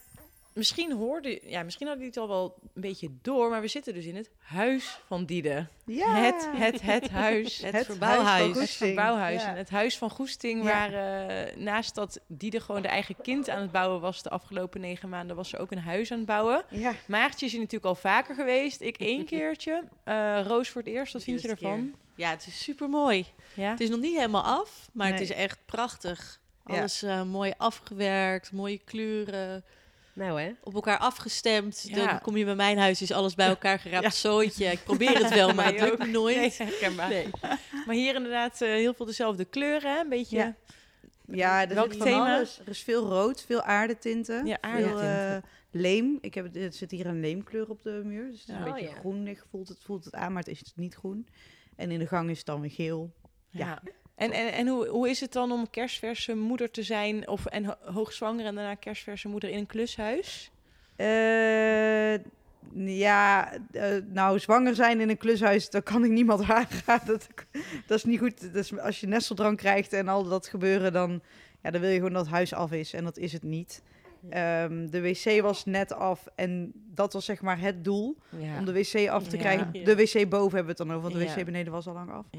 misschien 0.54 0.92
hoorde, 0.92 1.40
ja, 1.44 1.62
misschien 1.62 1.86
hadden 1.86 2.04
jullie 2.06 2.20
het 2.20 2.30
al 2.30 2.36
wel 2.36 2.54
een 2.74 2.80
beetje 2.80 3.08
door, 3.22 3.50
maar 3.50 3.60
we 3.60 3.68
zitten 3.68 3.94
dus 3.94 4.04
in 4.04 4.16
het 4.16 4.30
huis 4.38 4.98
van 5.06 5.24
Diede. 5.24 5.66
Ja. 5.86 6.14
Het, 6.16 6.48
het, 6.52 6.80
het 6.80 7.08
huis. 7.10 7.58
Het, 7.62 7.72
Het 7.72 7.86
verbouwhuis. 7.86 8.26
huis 8.38 8.52
van 8.52 8.60
Het 8.62 8.70
verbouwhuis. 8.70 9.42
Ja. 9.42 9.48
En 9.48 9.56
het 9.56 9.70
huis 9.70 9.98
van 9.98 10.10
Goesting, 10.10 10.64
Ja. 10.64 10.64
waar 10.64 10.92
eh, 10.92 11.56
naast 11.56 11.94
dat 11.94 12.20
Diede 12.26 12.60
gewoon 12.60 12.82
de 12.82 12.88
eigen 12.88 13.16
kind 13.22 13.48
aan 13.48 13.60
het 13.60 13.72
bouwen 13.72 14.00
was 14.00 14.22
de 14.22 14.30
afgelopen 14.30 14.80
negen 14.80 15.08
maanden, 15.08 15.36
was 15.36 15.48
ze 15.48 15.58
ook 15.58 15.70
een 15.72 15.78
huis 15.78 16.10
aan 16.10 16.16
het 16.18 16.26
bouwen. 16.26 16.64
Ja. 16.70 16.92
Maartje 17.06 17.46
is 17.46 17.52
hier 17.52 17.60
natuurlijk 17.60 17.88
al 17.88 17.94
vaker 17.94 18.34
geweest. 18.34 18.80
Ik 18.80 18.96
één 18.96 19.24
keertje. 19.34 19.82
Eh, 20.04 20.40
Roos 20.46 20.68
voor 20.68 20.82
het 20.82 20.90
eerst. 20.90 21.12
Wat 21.12 21.22
vind 21.22 21.42
je 21.42 21.48
ervan? 21.48 21.94
Ja, 22.16 22.30
het 22.30 22.46
is 22.46 22.62
super 22.62 22.88
mooi. 22.88 23.26
Ja? 23.54 23.70
Het 23.70 23.80
is 23.80 23.88
nog 23.88 24.00
niet 24.00 24.16
helemaal 24.16 24.42
af, 24.42 24.88
maar 24.92 25.10
het 25.10 25.20
is 25.20 25.30
echt 25.32 25.58
prachtig. 25.66 26.40
Ja. 26.66 26.76
Alles 26.78 27.02
eh, 27.02 27.22
mooi 27.22 27.52
afgewerkt, 27.56 28.52
mooie 28.52 28.78
kleuren, 28.84 29.64
Nou 30.14 30.40
hè. 30.40 30.52
op 30.62 30.74
elkaar 30.74 30.98
afgestemd. 30.98 31.82
Ja. 31.88 32.06
Dan 32.06 32.20
kom 32.20 32.36
je 32.36 32.44
bij 32.44 32.54
mijn 32.54 32.78
huis, 32.78 33.02
is 33.02 33.12
alles 33.12 33.34
bij 33.34 33.46
elkaar 33.48 33.78
geraapt 33.78 34.14
zooitje. 34.14 34.64
Ik 34.66 34.84
probeer 34.84 35.18
het 35.18 35.34
wel, 35.34 35.54
maar 35.54 35.64
het 35.64 35.80
lukt 35.80 35.92
ook. 35.92 35.98
me 35.98 36.06
nooit. 36.06 36.36
Nee, 36.36 36.52
herkenbaar. 36.68 37.08
Nee. 37.08 37.26
Maar 37.86 37.94
hier 37.94 38.14
inderdaad 38.14 38.60
eh, 38.60 38.68
heel 38.68 38.94
veel 38.94 39.06
dezelfde 39.06 39.44
kleuren. 39.44 39.92
Hè? 39.94 40.00
Een 40.00 40.08
beetje... 40.08 40.36
Ja. 40.36 40.54
Ja, 41.26 41.68
er 41.68 41.74
Welk 41.74 41.92
van 41.94 42.06
thema? 42.06 42.36
alles. 42.36 42.58
Er 42.64 42.68
is 42.68 42.82
veel 42.82 43.08
rood, 43.08 43.42
veel 43.46 43.62
aardetinten. 43.62 44.46
Ja, 44.46 44.58
Veel 44.60 44.70
aardetinten. 44.70 45.34
eh, 45.36 45.42
leem. 45.70 46.18
Ik 46.20 46.34
heb, 46.34 46.56
er 46.56 46.72
zit 46.72 46.90
hier 46.90 47.06
een 47.06 47.20
leemkleur 47.20 47.68
op 47.70 47.82
de 47.82 48.00
muur. 48.04 48.30
Dus 48.30 48.40
het 48.40 48.48
is 48.48 48.54
Ja. 48.54 48.60
een 48.60 48.66
Oh, 48.68 48.74
beetje 48.74 48.88
ja. 48.88 48.94
groenig. 48.94 49.44
Voelt 49.50 49.68
het, 49.68 49.78
voelt 49.84 50.04
het 50.04 50.14
aan, 50.14 50.32
maar 50.32 50.42
het 50.42 50.50
is 50.52 50.72
niet 50.76 50.94
groen. 50.94 51.28
En 51.76 51.90
in 51.90 51.98
de 51.98 52.06
gang 52.06 52.30
is 52.30 52.36
het 52.36 52.46
dan 52.46 52.60
weer 52.60 52.70
geel. 52.70 53.12
Ja. 53.50 53.82
En, 54.22 54.32
en, 54.32 54.52
en 54.52 54.66
hoe, 54.68 54.86
hoe 54.88 55.08
is 55.08 55.20
het 55.20 55.32
dan 55.32 55.52
om 55.52 55.70
kerstverse 55.70 56.34
moeder 56.34 56.70
te 56.70 56.82
zijn 56.82 57.28
of, 57.28 57.46
en 57.46 57.64
ho- 57.64 57.76
hoogzwanger 57.92 58.46
en 58.46 58.54
daarna 58.54 58.74
kerstverse 58.74 59.28
moeder 59.28 59.50
in 59.50 59.58
een 59.58 59.66
klushuis? 59.66 60.50
Eh, 60.96 62.14
ja, 62.98 63.52
eh, 63.72 63.84
nou, 64.12 64.38
zwanger 64.38 64.74
zijn 64.74 65.00
in 65.00 65.08
een 65.08 65.16
klushuis, 65.16 65.70
daar 65.70 65.82
kan 65.82 66.04
ik 66.04 66.10
niemand 66.10 66.42
aangaan. 66.50 67.00
Dat, 67.06 67.26
dat 67.86 67.98
is 67.98 68.04
niet 68.04 68.18
goed. 68.18 68.52
Dus 68.52 68.78
als 68.78 69.00
je 69.00 69.06
nesteldrang 69.06 69.56
krijgt 69.56 69.92
en 69.92 70.08
al 70.08 70.28
dat 70.28 70.46
gebeuren, 70.46 70.92
dan, 70.92 71.20
ja, 71.62 71.70
dan 71.70 71.80
wil 71.80 71.90
je 71.90 71.96
gewoon 71.96 72.12
dat 72.12 72.24
het 72.24 72.34
huis 72.34 72.54
af 72.54 72.72
is. 72.72 72.92
En 72.92 73.04
dat 73.04 73.16
is 73.18 73.32
het 73.32 73.42
niet. 73.42 73.82
Ehm, 74.30 74.86
de 74.90 75.00
wc 75.00 75.40
was 75.42 75.64
net 75.64 75.92
af 75.92 76.26
en 76.34 76.72
dat 76.74 77.12
was 77.12 77.24
zeg 77.24 77.40
maar 77.42 77.60
het 77.60 77.84
doel 77.84 78.16
Ja. 78.38 78.58
om 78.58 78.64
de 78.64 78.72
wc 78.72 79.08
af 79.08 79.26
te 79.28 79.36
krijgen. 79.36 79.68
Ja. 79.72 79.84
De 79.84 79.96
wc 79.96 80.28
boven 80.28 80.56
hebben 80.56 80.62
we 80.62 80.68
het 80.68 80.76
dan 80.88 80.90
over, 80.96 81.10
want 81.10 81.14
de 81.14 81.34
wc 81.34 81.44
beneden 81.44 81.72
was 81.72 81.86
al 81.86 81.94
lang 81.94 82.10
af. 82.10 82.26
Ja. 82.30 82.38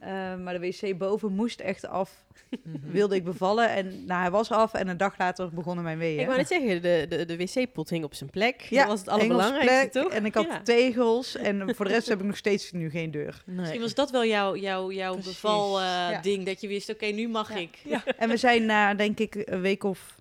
Ehm, 0.00 0.42
maar 0.42 0.60
de 0.60 0.66
wc 0.80 0.98
boven 0.98 1.32
moest 1.32 1.60
echt 1.60 1.86
af, 1.86 2.24
Mhm. 2.62 2.90
wilde 2.90 3.14
ik 3.14 3.24
bevallen. 3.24 3.70
En 3.70 4.04
nou, 4.04 4.20
hij 4.20 4.30
was 4.30 4.50
af 4.50 4.74
en 4.74 4.88
een 4.88 4.96
dag 4.96 5.18
later 5.18 5.50
begonnen 5.54 5.84
mijn 5.84 5.98
weeën. 5.98 6.20
Ik 6.20 6.26
wou 6.26 6.38
net 6.38 6.48
zeggen, 6.48 6.82
de, 6.82 7.06
de, 7.08 7.24
de 7.24 7.36
wc-pot 7.36 7.90
hing 7.90 8.04
op 8.04 8.14
zijn 8.14 8.30
plek. 8.30 8.60
Ja, 8.60 8.78
dat 8.80 8.88
was 8.88 9.00
het 9.00 9.08
allerbelangrijkste, 9.08 9.88
plek 9.90 10.02
toch? 10.04 10.12
En 10.12 10.24
ik 10.24 10.34
had 10.34 10.46
Ja. 10.46 10.62
tegels 10.62 11.36
en 11.36 11.74
voor 11.74 11.84
de 11.84 11.90
rest 11.92 12.08
heb 12.08 12.18
ik 12.20 12.24
nog 12.26 12.36
steeds 12.36 12.72
nu 12.72 12.90
geen 12.90 13.10
deur. 13.10 13.42
Nee. 13.46 13.56
Misschien 13.56 13.80
was 13.80 13.94
dat 13.94 14.10
wel 14.10 14.24
jouw, 14.24 14.56
jouw, 14.56 14.90
jouw 14.92 15.12
Precies. 15.12 15.32
beval 15.32 15.78
eh, 15.78 15.84
Ja. 15.84 16.20
ding 16.20 16.46
dat 16.46 16.60
je 16.60 16.68
wist, 16.68 16.90
oké, 16.90 17.06
nu 17.06 17.28
mag 17.28 17.48
Ja. 17.48 17.56
ik. 17.60 17.78
En 18.18 18.28
we 18.28 18.36
zijn 18.36 18.66
na, 18.66 18.94
denk 18.94 19.18
ik, 19.18 19.42
een 19.44 19.60
week 19.60 19.84
of 19.84 20.14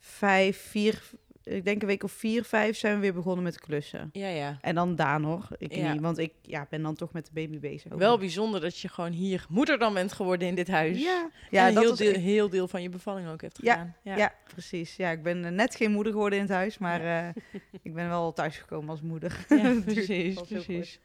vijf, 0.00 0.56
vier... 0.70 1.02
Ik 1.48 1.64
denk 1.64 1.82
een 1.82 1.88
week 1.88 2.02
of 2.02 2.12
vier, 2.12 2.44
vijf 2.44 2.76
zijn 2.76 2.94
we 2.94 3.00
weer 3.00 3.14
begonnen 3.14 3.44
met 3.44 3.60
klussen. 3.60 4.10
Ja, 4.12 4.28
ja. 4.28 4.58
En 4.60 4.74
dan 4.74 4.94
Daan 4.96 5.22
hoor. 5.22 5.48
Ik 5.58 5.74
Ja. 5.74 5.92
niet, 5.92 6.00
want 6.00 6.18
ik 6.18 6.32
ja, 6.42 6.66
ben 6.70 6.82
dan 6.82 6.94
toch 6.94 7.12
met 7.12 7.24
de 7.26 7.30
baby 7.34 7.58
bezig. 7.58 7.92
Wel 7.94 8.18
bijzonder 8.18 8.60
dat 8.60 8.78
je 8.78 8.88
gewoon 8.88 9.12
hier 9.12 9.46
moeder 9.48 9.78
dan 9.78 9.94
bent 9.94 10.12
geworden 10.12 10.48
in 10.48 10.54
dit 10.54 10.68
huis. 10.68 10.98
Ja, 10.98 11.04
Ja, 11.04 11.30
ja 11.50 11.68
en 11.68 11.74
dat 11.74 11.82
heel, 11.82 11.96
deel, 11.96 12.20
heel 12.20 12.48
deel 12.48 12.68
van 12.68 12.82
je 12.82 12.88
bevalling 12.88 13.28
ook 13.28 13.40
hebt 13.40 13.58
Ja, 13.62 13.72
gedaan. 14.02 14.18
Ja. 14.18 14.34
precies. 14.52 14.96
Ja, 14.96 15.10
ik 15.10 15.22
ben 15.22 15.44
eh, 15.44 15.50
net 15.50 15.76
geen 15.76 15.90
moeder 15.90 16.12
geworden 16.12 16.38
in 16.38 16.44
het 16.44 16.54
huis, 16.54 16.78
maar 16.78 17.00
eh, 17.04 17.28
ik 17.82 17.94
ben 17.94 18.08
wel 18.08 18.32
thuisgekomen 18.32 18.90
als 18.90 19.00
moeder. 19.00 19.44
Ja, 19.48 19.62
Dus 19.72 19.84
precies, 19.84 20.40
precies. 20.48 21.00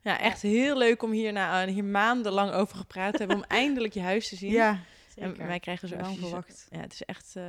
Ja, 0.00 0.20
echt 0.20 0.42
heel 0.42 0.78
leuk 0.78 1.02
om 1.02 1.10
hier, 1.10 1.32
na, 1.32 1.66
hier 1.66 1.84
maandenlang 1.84 2.52
over 2.52 2.76
gepraat 2.76 3.12
te 3.12 3.18
hebben. 3.18 3.36
Om 3.36 3.44
eindelijk 3.62 3.94
je 3.94 4.00
huis 4.00 4.28
te 4.28 4.36
zien. 4.36 4.50
Ja, 4.52 4.78
en 5.16 5.28
Zeker. 5.28 5.46
wij 5.46 5.60
krijgen 5.60 5.88
zo 5.88 5.94
lang 5.94 6.06
eventjes- 6.06 6.28
verwacht. 6.30 6.66
Ja, 6.70 6.80
het 6.80 6.92
is 6.92 7.02
echt... 7.02 7.32
eh, 7.36 7.42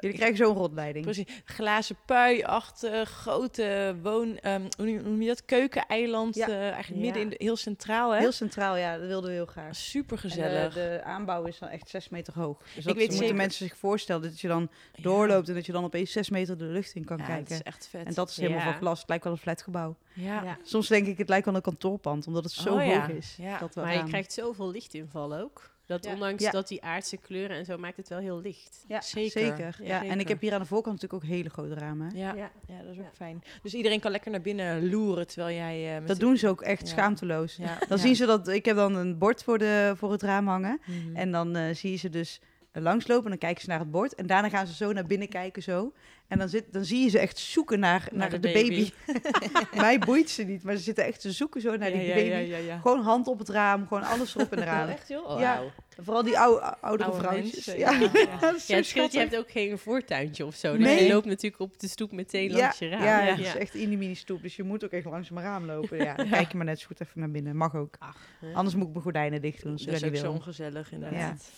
Jullie 0.00 0.16
krijgen 0.16 0.36
zo'n 0.36 0.54
rotleiding. 0.56 1.04
Precies. 1.04 1.42
Glazen 1.44 1.96
pui 2.06 2.42
achter, 2.42 3.06
grote 3.06 3.96
woon... 4.02 4.38
ehm, 4.38 4.62
hoe 4.76 5.00
noem 5.02 5.20
je 5.22 5.28
dat? 5.28 5.44
Keukeneiland. 5.44 6.34
Ja. 6.34 6.48
eh, 6.48 6.54
eigenlijk 6.70 6.88
Ja. 6.94 7.00
midden 7.00 7.22
in 7.22 7.28
de, 7.28 7.34
heel 7.38 7.56
centraal, 7.56 8.10
hè? 8.10 8.18
Heel 8.18 8.32
centraal, 8.32 8.76
ja, 8.76 8.98
dat 8.98 9.06
wilden 9.06 9.30
we 9.30 9.36
heel 9.36 9.46
graag. 9.46 9.76
Super 9.76 10.16
En 10.16 10.22
de, 10.22 10.28
gezellig. 10.28 10.74
de 10.74 11.00
aanbouw 11.04 11.44
is 11.44 11.58
dan 11.58 11.68
echt 11.68 11.88
zes 11.88 12.08
meter 12.08 12.34
hoog. 12.38 12.58
Dus 12.58 12.74
dat 12.74 12.84
weet 12.84 12.96
moeten 12.96 13.16
zeker- 13.18 13.34
mensen 13.36 13.66
zich 13.68 13.76
voorstellen 13.76 14.22
dat 14.22 14.40
je 14.40 14.48
dan 14.48 14.68
doorloopt 15.00 15.48
en 15.48 15.54
dat 15.54 15.66
je 15.66 15.72
dan 15.72 15.84
opeens 15.84 16.12
zes 16.12 16.30
meter 16.30 16.58
de 16.58 16.64
lucht 16.64 16.94
in 16.94 17.04
kan 17.04 17.16
Ja, 17.16 17.22
het 17.24 17.32
kijken. 17.32 17.54
is 17.54 17.62
echt 17.62 17.86
vet. 17.90 18.06
En 18.06 18.14
dat 18.14 18.30
is 18.30 18.36
helemaal 18.36 18.58
Ja. 18.58 18.64
van 18.64 18.74
glas. 18.74 18.98
Het 19.00 19.08
lijkt 19.08 19.24
wel 19.24 19.32
een 19.32 19.38
flatgebouw. 19.38 19.96
Ja. 20.12 20.42
Ja. 20.42 20.58
Soms 20.62 20.88
denk 20.88 21.06
ik, 21.06 21.18
het 21.18 21.28
lijkt 21.28 21.44
wel 21.46 21.54
een 21.54 21.60
kantoorpand, 21.62 22.26
omdat 22.26 22.44
het 22.44 22.52
zo 22.52 22.74
Oh 22.74 22.86
ja, 22.86 23.00
hoog 23.00 23.08
is. 23.08 23.34
ja. 23.38 23.58
Dat 23.58 23.74
we 23.74 23.80
Maar 23.80 23.94
je 23.96 24.04
krijgt 24.04 24.32
zoveel 24.32 24.70
lichtinval 24.70 25.36
ook. 25.36 25.72
Dat 25.86 26.04
Ja. 26.04 26.12
ondanks 26.12 26.42
Ja. 26.42 26.50
dat 26.50 26.68
die 26.68 26.82
aardse 26.82 27.16
kleuren 27.16 27.56
en 27.56 27.64
zo 27.64 27.78
maakt 27.78 27.96
het 27.96 28.08
wel 28.08 28.18
heel 28.18 28.40
licht. 28.40 28.84
ja, 28.88 29.00
Zeker. 29.00 29.30
zeker. 29.40 29.76
Ja, 29.82 30.02
Ja, 30.02 30.10
En 30.10 30.20
ik 30.20 30.28
heb 30.28 30.40
hier 30.40 30.52
aan 30.54 30.60
de 30.60 30.66
voorkant 30.66 30.94
natuurlijk 31.00 31.24
ook 31.24 31.30
hele 31.30 31.48
grote 31.50 31.74
ramen. 31.74 32.06
hè. 32.12 32.18
Ja. 32.18 32.34
Ja. 32.34 32.50
Ja, 32.66 32.82
dat 32.82 32.92
is 32.92 32.98
ook 32.98 33.04
Ja. 33.04 33.10
fijn. 33.14 33.42
Dus 33.62 33.74
iedereen 33.74 34.00
kan 34.00 34.10
lekker 34.10 34.30
naar 34.30 34.40
binnen 34.40 34.90
loeren 34.90 35.26
terwijl 35.26 35.56
jij... 35.56 35.88
eh, 35.94 35.98
met 35.98 36.08
Dat 36.08 36.18
doen 36.20 36.36
ze 36.36 36.48
ook 36.48 36.62
echt 36.62 36.80
Ja. 36.80 36.86
schaamteloos. 36.86 37.56
Ja, 37.56 37.78
Dan 37.88 37.96
ja. 37.96 38.04
zien 38.04 38.16
ze 38.16 38.26
dat, 38.26 38.48
ik 38.48 38.64
heb 38.64 38.76
dan 38.76 38.94
een 38.96 39.18
bord 39.18 39.42
voor, 39.42 39.58
de, 39.58 39.92
voor 39.96 40.12
het 40.12 40.22
raam 40.22 40.48
hangen. 40.48 40.80
Mhm. 40.86 41.16
En 41.16 41.30
dan 41.32 41.56
eh, 41.56 41.74
zie 41.74 41.90
je 41.90 41.96
ze 41.96 42.08
dus 42.08 42.40
langslopen 42.82 43.24
en 43.24 43.30
dan 43.30 43.38
kijken 43.38 43.62
ze 43.62 43.68
naar 43.68 43.78
het 43.78 43.90
bord. 43.90 44.14
En 44.14 44.26
daarna 44.26 44.48
gaan 44.48 44.66
ze 44.66 44.74
zo 44.74 44.92
naar 44.92 45.06
binnen 45.06 45.28
kijken 45.28 45.62
zo. 45.62 45.92
En 46.28 46.38
dan, 46.38 46.48
zit, 46.48 46.64
dan 46.72 46.84
zie 46.84 47.02
je 47.02 47.08
ze 47.08 47.18
echt 47.18 47.38
zoeken 47.38 47.78
naar, 47.78 48.08
naar, 48.12 48.30
de, 48.30 48.38
baby. 48.52 48.90
Mij 49.74 49.98
boeit 49.98 50.30
ze 50.30 50.42
niet, 50.42 50.62
maar 50.62 50.76
ze 50.76 50.82
zitten 50.82 51.04
echt 51.04 51.20
te 51.20 51.32
zoeken 51.32 51.60
zo 51.60 51.76
naar 51.76 51.90
ja, 51.90 51.96
die 51.96 52.06
ja, 52.06 52.14
baby. 52.14 52.28
ja, 52.28 52.36
ja, 52.38 52.56
ja. 52.56 52.78
Gewoon 52.78 53.00
hand 53.00 53.26
op 53.26 53.38
het 53.38 53.48
raam, 53.48 53.86
gewoon 53.86 54.02
alles 54.02 54.34
erop 54.36 54.52
en 54.52 54.62
eraan. 54.62 54.88
echt 54.98 55.08
joh? 55.08 55.30
Oh, 55.30 55.40
Ja. 55.40 55.62
Vooral 55.98 56.22
die 56.22 56.38
oude, 56.38 56.76
oudere 56.80 57.10
Oude 57.10 57.24
vrouwtjes. 57.26 57.66
mensen, 57.66 57.78
ja. 57.78 57.90
ja. 57.90 58.38
dat 58.40 58.66
het 58.66 58.86
scheelt, 58.86 59.12
je 59.12 59.18
hebt 59.18 59.36
ook 59.36 59.50
geen 59.50 59.78
voortuintje 59.78 60.46
of 60.46 60.54
zo. 60.54 60.76
Dus 60.76 60.86
Nee. 60.86 61.04
je 61.06 61.12
loopt 61.12 61.26
natuurlijk 61.26 61.62
op 61.62 61.78
de 61.80 61.88
stoep 61.88 62.12
meteen 62.12 62.50
Ja, 62.50 62.56
langs 62.58 62.78
je 62.78 62.88
raam. 62.88 63.02
ja, 63.02 63.22
Ja. 63.22 63.30
het 63.34 63.46
is 63.46 63.54
echt 63.56 63.74
in 63.74 63.88
die 63.88 63.98
mini-stoep, 63.98 64.42
dus 64.42 64.56
je 64.56 64.62
moet 64.62 64.84
ook 64.84 64.90
echt 64.90 65.04
langs 65.04 65.30
mijn 65.30 65.46
raam 65.46 65.64
lopen. 65.66 65.98
Ja, 65.98 66.14
dan 66.14 66.28
kijk 66.28 66.50
je 66.50 66.56
maar 66.56 66.66
net 66.66 66.80
zo 66.80 66.86
goed 66.86 67.00
even 67.00 67.20
naar 67.20 67.30
binnen. 67.30 67.56
Mag 67.56 67.74
ook. 67.74 67.96
Ach. 67.98 68.16
Anders 68.54 68.74
moet 68.74 68.86
ik 68.86 68.90
mijn 68.92 69.02
gordijnen 69.02 69.40
dicht 69.40 69.62
doen, 69.62 69.72
Dat 69.72 69.80
is 69.94 70.04
ook 70.04 70.10
dat 70.10 70.20
zo 70.20 70.30
ongezellig 70.32 70.92
inderdaad. 70.92 71.50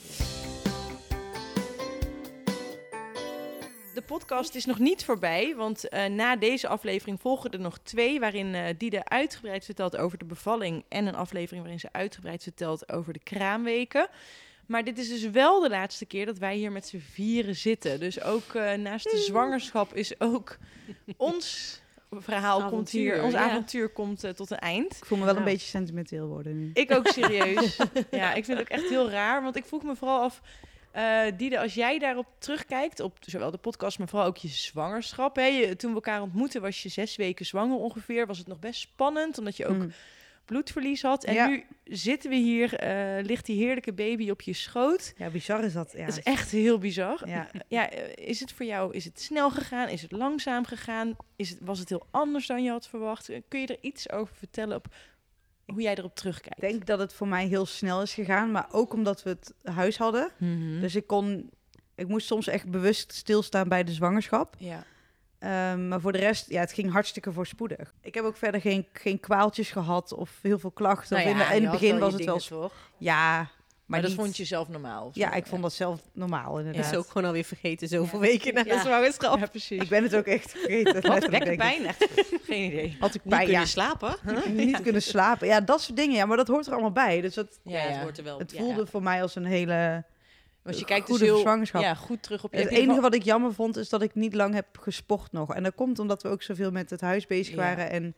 De 3.97 4.03
podcast 4.03 4.55
is 4.55 4.65
nog 4.65 4.79
niet 4.79 5.05
voorbij, 5.05 5.55
want 5.57 5.89
eh, 5.89 6.05
na 6.05 6.37
deze 6.37 6.69
aflevering 6.69 7.21
volgen 7.21 7.51
er 7.51 7.61
nog 7.61 7.79
twee... 7.79 8.21
waarin 8.21 8.55
eh 8.55 8.75
Diede 8.79 9.05
uitgebreid 9.05 9.65
vertelt 9.65 9.97
over 9.97 10.19
de 10.19 10.25
bevalling... 10.25 10.85
en 10.89 11.07
een 11.07 11.15
aflevering 11.15 11.63
waarin 11.63 11.81
ze 11.81 11.89
uitgebreid 11.93 12.43
vertelt 12.43 12.93
over 12.93 13.13
de 13.13 13.19
kraamweken. 13.19 14.09
Maar 14.67 14.85
dit 14.85 14.99
is 14.99 15.09
dus 15.09 15.31
wel 15.31 15.61
de 15.61 15.69
laatste 15.69 16.07
keer 16.07 16.27
dat 16.27 16.39
wij 16.39 16.57
hier 16.57 16.73
met 16.73 16.87
z'n 16.87 16.99
vieren 16.99 17.57
zitten. 17.57 18.01
Dus 18.01 18.23
ook 18.23 18.55
eh, 18.55 18.73
naast 18.73 19.11
de 19.11 19.19
zwangerschap 19.19 19.95
is 19.95 20.21
ook 20.21 20.57
ons 21.17 21.81
verhaal 22.11 22.69
komt 22.69 22.91
hier... 22.91 23.23
Ons 23.23 23.33
ja. 23.33 23.51
avontuur 23.51 23.89
komt 23.89 24.37
tot 24.37 24.51
een 24.51 24.59
eind. 24.59 24.97
Ik 24.97 25.05
voel 25.05 25.19
me 25.19 25.25
wel 25.25 25.37
een 25.37 25.45
beetje 25.45 25.69
sentimenteel 25.69 26.27
worden 26.27 26.59
nu. 26.59 26.71
Ik 26.75 26.93
ook 26.93 27.07
serieus. 27.07 27.77
ja, 28.11 28.35
ik 28.35 28.45
vind 28.45 28.59
het 28.59 28.71
ook 28.71 28.79
echt 28.79 28.89
heel 28.89 29.11
raar. 29.11 29.43
Want 29.43 29.57
ik 29.57 29.65
vroeg 29.65 29.83
me 29.83 29.97
vooral 29.97 30.21
af, 30.21 30.41
eh 30.97 31.33
Diede, 31.37 31.61
als 31.61 31.75
jij 31.75 31.99
daarop 31.99 32.27
terugkijkt, 32.39 33.01
op 33.01 33.17
zowel 33.21 33.51
de 33.51 33.57
podcast, 33.59 33.99
maar 33.99 34.09
vooral 34.09 34.29
ook 34.29 34.37
je 34.37 34.49
zwangerschap. 34.49 35.37
Hè? 35.37 35.45
Je, 35.45 35.77
toen 35.77 35.89
we 35.91 35.95
elkaar 35.97 36.23
ontmoetten, 36.23 36.61
was 36.61 36.83
je 36.83 36.89
zes 36.89 37.17
weken 37.17 37.47
zwanger 37.47 37.77
ongeveer. 37.77 38.27
Was 38.27 38.39
het 38.39 38.47
nog 38.47 38.59
best 38.59 38.81
spannend, 38.81 39.39
omdat 39.39 39.57
je 39.57 39.67
ook 39.67 39.77
Mm. 39.77 39.93
bloedverlies 40.45 41.03
had. 41.03 41.25
En 41.25 41.35
Ja. 41.35 41.47
nu 41.47 41.65
zitten 41.85 42.31
we 42.31 42.37
hier, 42.37 42.75
eh, 42.75 43.25
ligt 43.25 43.47
die 43.47 43.57
heerlijke 43.65 43.93
baby 43.93 44.31
op 44.31 44.41
je 44.41 44.53
schoot. 44.53 45.13
Ja, 45.17 45.31
bizar 45.31 45.65
is 45.65 45.73
dat. 45.73 45.93
Ja, 45.97 46.07
dat 46.07 46.17
is 46.17 46.23
echt 46.23 46.51
heel 46.51 46.79
bizar. 46.79 47.29
Ja. 47.29 47.49
Ja, 47.69 47.91
eh, 47.91 48.29
is 48.29 48.41
het 48.41 48.53
voor 48.53 48.67
jou, 48.67 48.95
is 48.95 49.05
het 49.05 49.21
snel 49.21 49.51
gegaan? 49.51 49.89
Is 49.89 50.03
het 50.03 50.13
langzaam 50.13 50.65
gegaan? 50.65 51.17
Is 51.37 51.51
het, 51.51 51.59
was 51.63 51.79
het 51.79 51.89
heel 51.89 52.07
anders 52.11 52.47
dan 52.47 52.63
je 52.63 52.71
had 52.71 52.89
verwacht? 52.89 53.31
Kun 53.49 53.61
je 53.61 53.67
er 53.67 53.79
iets 53.81 54.11
over 54.11 54.35
vertellen 54.37 54.77
op 54.77 54.87
hoe 55.67 55.81
jij 55.83 55.95
erop 55.97 56.15
terugkijkt? 56.15 56.63
Ik 56.63 56.69
denk 56.69 56.87
dat 56.87 56.99
het 56.99 57.13
voor 57.15 57.29
mij 57.29 57.47
heel 57.47 57.67
snel 57.67 58.03
is 58.03 58.15
gegaan, 58.15 58.51
maar 58.51 58.67
ook 58.71 58.93
omdat 58.93 59.23
we 59.23 59.31
het 59.31 59.55
huis 59.75 59.99
hadden. 59.99 60.31
Mhm. 60.37 60.81
Dus 60.81 60.95
ik 60.97 61.07
kon, 61.07 61.51
ik 61.95 62.09
moest 62.09 62.27
soms 62.27 62.47
echt 62.47 62.71
bewust 62.71 63.13
stilstaan 63.13 63.69
bij 63.69 63.85
de 63.85 63.93
zwangerschap. 63.93 64.55
ja. 64.59 64.85
Ehm, 65.39 65.89
maar 65.89 66.01
voor 66.01 66.13
de 66.13 66.19
rest, 66.19 66.49
ja, 66.51 66.61
het 66.61 66.73
ging 66.73 66.93
hartstikke 66.93 67.33
voorspoedig. 67.33 67.95
Ik 68.01 68.15
heb 68.15 68.25
ook 68.25 68.37
verder 68.37 68.61
geen, 68.61 68.87
geen 68.93 69.21
kwaaltjes 69.21 69.71
gehad 69.71 70.13
of 70.13 70.39
heel 70.43 70.59
veel 70.59 70.71
klachten. 70.71 71.17
Nou 71.17 71.29
of 71.29 71.33
in, 71.35 71.49
de- 71.49 71.55
in 71.57 71.63
het 71.63 71.71
begin 71.71 71.99
was 71.99 72.13
het 72.13 72.25
wel... 72.25 72.39
toch? 72.39 72.73
Ja, 72.99 73.49
maar, 73.87 74.01
Maar, 74.01 74.09
dat 74.09 74.17
niet- 74.19 74.27
vond 74.27 74.37
je 74.37 74.45
zelf 74.45 74.69
normaal? 74.69 75.11
Ja, 75.13 75.33
ik 75.35 75.47
vond 75.47 75.63
dat 75.63 75.73
zelf 75.73 76.01
normaal 76.13 76.59
Is 76.59 76.65
inderdaad. 76.67 76.97
ook 76.97 77.07
gewoon 77.07 77.25
alweer 77.27 77.45
vergeten, 77.45 77.89
zoveel 77.89 78.21
weken 78.21 78.55
na 78.55 78.63
de 78.63 78.69
Ja. 78.69 78.81
zwangerschap. 78.81 79.39
Ja, 79.39 79.47
precies. 79.47 79.83
Ik 79.83 79.89
ben 79.89 80.03
het 80.03 80.15
ook 80.17 80.25
echt 80.27 80.51
vergeten. 80.51 81.03
Denk 81.31 81.45
ik. 81.45 81.57
pijn, 81.57 81.87
echt. 81.87 82.07
Geen 82.43 82.65
idee. 82.73 82.97
Had 83.01 83.15
ik 83.15 83.25
Niet 83.25 83.35
pijn, 83.35 83.45
kunnen 83.45 83.61
ja. 83.63 83.67
slapen? 83.67 84.17
Niet 84.67 84.81
kunnen 84.83 85.03
slapen. 85.03 85.47
Ja, 85.47 85.61
dat 85.61 85.83
soort 85.83 85.97
dingen. 85.97 86.17
Ja, 86.17 86.27
maar 86.27 86.37
dat 86.37 86.49
hoort 86.49 86.67
er 86.67 86.73
allemaal 86.73 86.91
bij. 86.93 87.21
Dus 87.21 87.35
het, 87.35 87.59
Ja, 87.63 87.73
ja. 87.83 87.89
het 87.89 88.03
hoort 88.03 88.19
er 88.19 88.25
wel. 88.25 88.39
het 88.39 88.53
voelde 88.57 88.81
ja. 88.81 88.87
voor 88.87 89.03
mij 89.03 89.23
als 89.23 89.35
een 89.35 89.45
hele 89.45 90.05
Want 90.63 90.79
je 90.79 90.85
kijkt 90.85 91.07
goede 91.07 91.21
dus 91.25 91.29
heel 91.33 91.41
zwangerschap. 91.41 91.83
ja, 91.83 91.95
goed 91.95 92.23
terug 92.23 92.45
op 92.45 92.53
je 92.53 92.59
Het 92.61 92.69
enige 92.69 93.01
wat 93.01 93.15
ik 93.15 93.23
jammer 93.23 93.55
vond, 93.55 93.77
is 93.77 93.89
dat 93.89 94.03
ik 94.03 94.15
niet 94.15 94.35
lang 94.35 94.55
heb 94.55 94.67
gesport 94.81 95.33
nog. 95.33 95.55
En 95.55 95.63
dat 95.63 95.75
komt 95.75 95.99
omdat 95.99 96.23
we 96.23 96.29
ook 96.29 96.43
zoveel 96.43 96.71
met 96.71 96.91
het 96.91 97.01
huis 97.01 97.27
bezig 97.27 97.55
Ja. 97.55 97.61
waren. 97.61 97.91
En, 97.91 98.15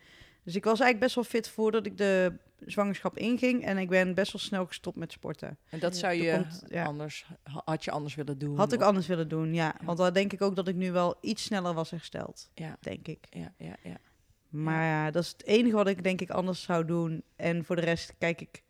dus 0.49 0.57
ik 0.57 0.65
was 0.65 0.81
eigenlijk 0.81 1.01
best 1.01 1.15
wel 1.15 1.25
fit 1.25 1.49
voordat 1.49 1.87
ik 1.87 1.97
de 1.99 2.33
zwangerschap 2.67 3.17
inging. 3.19 3.65
En 3.65 3.79
ik 3.79 3.89
ben 3.89 4.15
best 4.15 4.33
wel 4.33 4.41
snel 4.41 4.67
gestopt 4.67 4.97
met 4.97 5.13
sporten. 5.13 5.59
En 5.71 5.79
dat 5.79 5.97
zou 5.97 6.13
je 6.15 6.33
komt- 6.33 6.63
ja. 6.69 6.85
anders, 6.85 7.27
had 7.65 7.85
je 7.85 7.91
anders 7.91 8.15
willen 8.15 8.39
doen? 8.39 8.57
Had 8.57 8.73
ik 8.73 8.81
of- 8.81 8.87
anders 8.87 9.07
willen 9.07 9.29
doen, 9.29 9.55
ja. 9.55 9.75
Want 9.85 9.99
dan 9.99 10.13
denk 10.13 10.33
ik 10.33 10.43
ook 10.43 10.57
dat 10.57 10.69
ik 10.69 10.75
nu 10.75 10.93
wel 10.93 11.17
iets 11.21 11.43
sneller 11.45 11.75
was 11.75 11.91
hersteld. 11.91 12.51
Ja. 12.55 12.77
Denk 12.81 13.09
ik. 13.09 13.27
Ja, 13.31 13.53
ja, 13.59 13.77
ja. 13.83 13.97
Maar 14.49 14.85
ja, 14.85 15.11
dat 15.11 15.23
is 15.23 15.29
het 15.29 15.45
enige 15.45 15.77
wat 15.77 15.89
ik 15.89 16.03
denk 16.03 16.21
ik 16.21 16.31
anders 16.31 16.63
zou 16.63 16.85
doen. 16.85 17.23
En 17.37 17.65
voor 17.65 17.77
de 17.77 17.83
rest 17.83 18.15
kijk 18.19 18.41
ik 18.41 18.63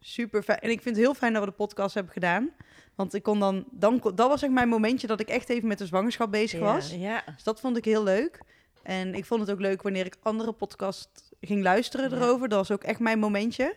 super 0.00 0.42
fijn. 0.42 0.58
En 0.58 0.70
ik 0.70 0.82
vind 0.82 0.96
het 0.96 1.04
heel 1.04 1.14
fijn 1.14 1.32
dat 1.32 1.42
we 1.44 1.48
de 1.50 1.54
podcast 1.56 1.94
hebben 1.94 2.12
gedaan. 2.12 2.50
Want 2.94 3.14
ik 3.14 3.22
kon 3.22 3.38
dan, 3.40 3.64
dan 3.70 4.00
dat 4.14 4.28
was 4.28 4.42
echt 4.42 4.52
mijn 4.52 4.68
momentje 4.68 5.06
dat 5.06 5.20
ik 5.20 5.28
echt 5.28 5.48
even 5.48 5.68
met 5.68 5.78
de 5.78 5.86
zwangerschap 5.86 6.30
bezig 6.30 6.60
was. 6.60 6.90
Ja. 6.94 7.22
Dus 7.34 7.42
dat 7.42 7.60
vond 7.60 7.76
ik 7.76 7.84
heel 7.84 8.02
leuk. 8.02 8.40
En 8.86 9.14
ik 9.14 9.24
vond 9.24 9.40
het 9.40 9.50
ook 9.50 9.60
leuk 9.60 9.82
wanneer 9.82 10.06
ik 10.06 10.16
andere 10.22 10.52
podcast 10.52 11.32
ging 11.40 11.62
luisteren 11.62 12.10
Ja. 12.10 12.16
erover. 12.16 12.48
Dat 12.48 12.58
was 12.58 12.70
ook 12.70 12.84
echt 12.84 13.00
mijn 13.00 13.18
momentje. 13.18 13.76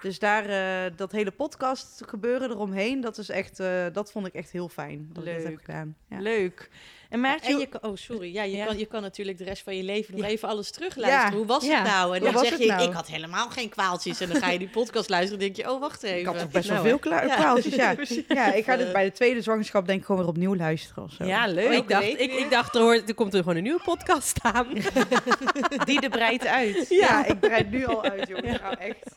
Dus 0.00 0.18
daar, 0.18 0.44
eh, 0.46 0.92
dat 0.96 1.12
hele 1.12 1.30
podcast 1.30 2.02
gebeuren 2.06 2.50
eromheen, 2.50 3.00
dat 3.00 3.18
is 3.18 3.28
echt, 3.28 3.60
eh, 3.60 3.84
dat 3.92 4.12
vond 4.12 4.26
ik 4.26 4.34
echt 4.34 4.50
heel 4.50 4.68
fijn. 4.68 5.08
Dat 5.12 5.24
ik 5.26 5.32
dat 5.32 5.42
heb 5.42 5.50
Leuk. 5.52 5.64
gedaan. 5.64 5.96
Ja. 6.08 6.20
Leuk. 6.20 6.70
En 7.10 7.20
Maartje, 7.20 7.52
En 7.52 7.58
je 7.58 7.66
kan, 7.66 7.82
oh, 7.90 7.96
sorry. 7.96 8.32
Ja, 8.32 8.42
je, 8.42 8.56
Ja. 8.56 8.64
Kan, 8.66 8.78
je 8.78 8.86
kan 8.86 9.02
natuurlijk 9.02 9.38
de 9.38 9.44
rest 9.44 9.62
van 9.62 9.76
je 9.76 9.82
leven 9.82 10.14
nog 10.16 10.24
Ja. 10.24 10.30
even 10.30 10.48
alles 10.48 10.70
terugluisteren. 10.70 11.30
Ja. 11.30 11.36
Hoe 11.36 11.46
was 11.46 11.64
Ja. 11.64 11.74
het 11.82 11.86
nou? 11.86 12.16
En 12.16 12.22
dan 12.22 12.44
zeg 12.44 12.58
je, 12.58 12.66
nou? 12.66 12.88
ik 12.88 12.92
had 12.92 13.06
helemaal 13.06 13.48
geen 13.48 13.68
kwaaltjes. 13.68 14.20
En 14.20 14.28
dan 14.28 14.40
ga 14.42 14.50
je 14.50 14.58
die 14.58 14.68
podcast 14.68 15.08
luisteren 15.08 15.38
en 15.40 15.44
denk 15.52 15.66
je, 15.66 15.72
oh, 15.72 15.80
wacht 15.80 16.02
even. 16.02 16.18
Ik 16.18 16.26
had 16.26 16.38
toch 16.38 16.50
best 16.50 16.68
wel 16.68 16.76
Nou, 16.76 16.88
veel 16.88 16.98
kla- 16.98 17.22
Ja. 17.24 17.34
kwaaltjes, 17.34 17.74
ja. 17.74 17.94
Precies. 18.04 18.24
ja. 18.28 18.52
Ik 18.52 18.64
ga 18.64 18.72
Eh, 18.72 18.78
dit 18.78 18.92
bij 18.92 19.04
de 19.04 19.12
tweede 19.12 19.42
zwangerschap 19.42 19.86
denk 19.86 19.98
ik 20.00 20.04
gewoon 20.06 20.20
weer 20.20 20.30
opnieuw 20.30 20.56
luisteren 20.56 21.02
of 21.04 21.12
zo. 21.12 21.24
ja, 21.24 21.46
leuk. 21.46 21.66
Oh, 21.68 21.72
ik, 21.74 21.88
dacht, 21.88 22.04
ik, 22.04 22.18
ik 22.32 22.50
dacht, 22.50 22.74
er, 22.74 22.80
hoort, 22.80 23.08
er 23.08 23.14
komt 23.14 23.34
er 23.34 23.40
gewoon 23.40 23.56
een 23.56 23.62
nieuwe 23.62 23.82
podcast 23.84 24.38
aan. 24.42 24.66
Die 25.84 26.00
de 26.00 26.08
breidt 26.08 26.46
uit. 26.46 26.86
Ja, 26.88 27.24
ik 27.26 27.40
breid 27.40 27.70
nu 27.70 27.86
al 27.86 28.02
uit, 28.02 28.28
jongens. 28.28 28.60
Nou, 28.60 28.74
echt. 28.78 29.14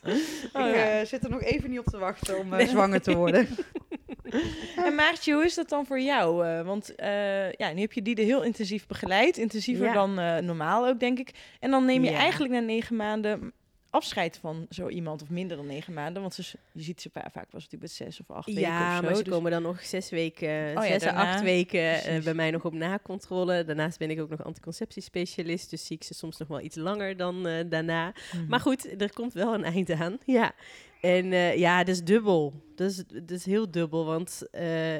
Oh, 0.52 0.66
ik 0.68 0.74
ja. 0.74 1.00
eh, 1.00 1.06
zit 1.06 1.24
er 1.24 1.30
nog 1.30 1.42
even 1.42 1.70
niet 1.70 1.78
op 1.78 1.86
te 1.86 1.98
wachten 1.98 2.38
om 2.38 2.52
eh, 2.54 2.68
zwanger 2.68 3.00
te 3.00 3.14
worden. 3.14 3.48
en 4.86 4.94
Maartje, 4.94 5.34
hoe 5.34 5.44
is 5.44 5.54
dat 5.54 5.68
dan 5.68 5.86
voor 5.86 6.00
jou? 6.00 6.46
Uh, 6.46 6.62
want 6.62 6.92
uh, 7.00 7.52
ja, 7.52 7.72
nu 7.72 7.80
heb 7.80 7.92
je 7.92 8.02
die 8.02 8.16
er 8.16 8.24
heel 8.24 8.42
intensief 8.42 8.86
begeleid. 8.86 9.36
Intensiever 9.36 9.86
ja. 9.86 9.92
dan 9.92 10.18
uh, 10.18 10.36
normaal 10.36 10.86
ook, 10.86 11.00
denk 11.00 11.18
ik. 11.18 11.30
En 11.60 11.70
dan 11.70 11.84
neem 11.84 12.04
je 12.04 12.10
ja. 12.10 12.16
eigenlijk 12.16 12.52
na 12.52 12.60
negen 12.60 12.96
maanden 12.96 13.52
afscheid 13.90 14.38
van 14.38 14.66
zo 14.70 14.88
iemand 14.88 15.22
of 15.22 15.28
minder 15.28 15.56
dan 15.56 15.66
negen 15.66 15.92
maanden. 15.92 16.22
Want 16.22 16.34
ze, 16.34 16.42
je 16.72 16.82
ziet 16.82 17.00
ze 17.00 17.10
vaak 17.12 17.50
was 17.50 17.66
het 17.70 17.80
met 17.80 17.90
zes 17.90 18.20
of 18.20 18.30
acht 18.30 18.46
weken 18.46 18.60
Ja, 18.60 19.00
maar 19.00 19.16
ze 19.16 19.22
dus- 19.22 19.32
komen 19.32 19.50
dan 19.50 19.62
nog 19.62 19.84
zes 19.84 20.10
weken, 20.10 20.76
Oh 20.76 20.82
zes 20.82 21.06
à 21.06 21.12
acht 21.12 21.42
weken 21.42 22.02
eh, 22.02 22.22
bij 22.22 22.34
mij 22.34 22.50
nog 22.50 22.64
op 22.64 22.72
nakontrole. 22.72 23.64
Daarnaast 23.64 23.98
ben 23.98 24.10
ik 24.10 24.20
ook 24.20 24.30
nog 24.30 24.44
anticonceptiespecialist, 24.44 25.70
dus 25.70 25.86
zie 25.86 25.96
ik 25.96 26.04
ze 26.04 26.14
soms 26.14 26.38
nog 26.38 26.48
wel 26.48 26.60
iets 26.60 26.76
langer 26.76 27.16
dan 27.16 27.46
eh, 27.46 27.64
daarna. 27.68 28.12
Mhm. 28.32 28.46
Maar 28.46 28.60
goed, 28.60 29.02
er 29.02 29.12
komt 29.12 29.32
wel 29.32 29.54
een 29.54 29.64
eind 29.64 29.90
aan. 29.90 30.18
Ja. 30.24 30.54
En 31.00 31.32
eh, 31.32 31.56
ja, 31.56 31.78
dat 31.78 31.94
is 31.94 32.04
dubbel. 32.04 32.62
Dat 32.74 32.90
is, 32.90 33.04
dat 33.06 33.30
is 33.30 33.44
heel 33.44 33.70
dubbel, 33.70 34.04
want 34.04 34.48
eh, 34.50 34.98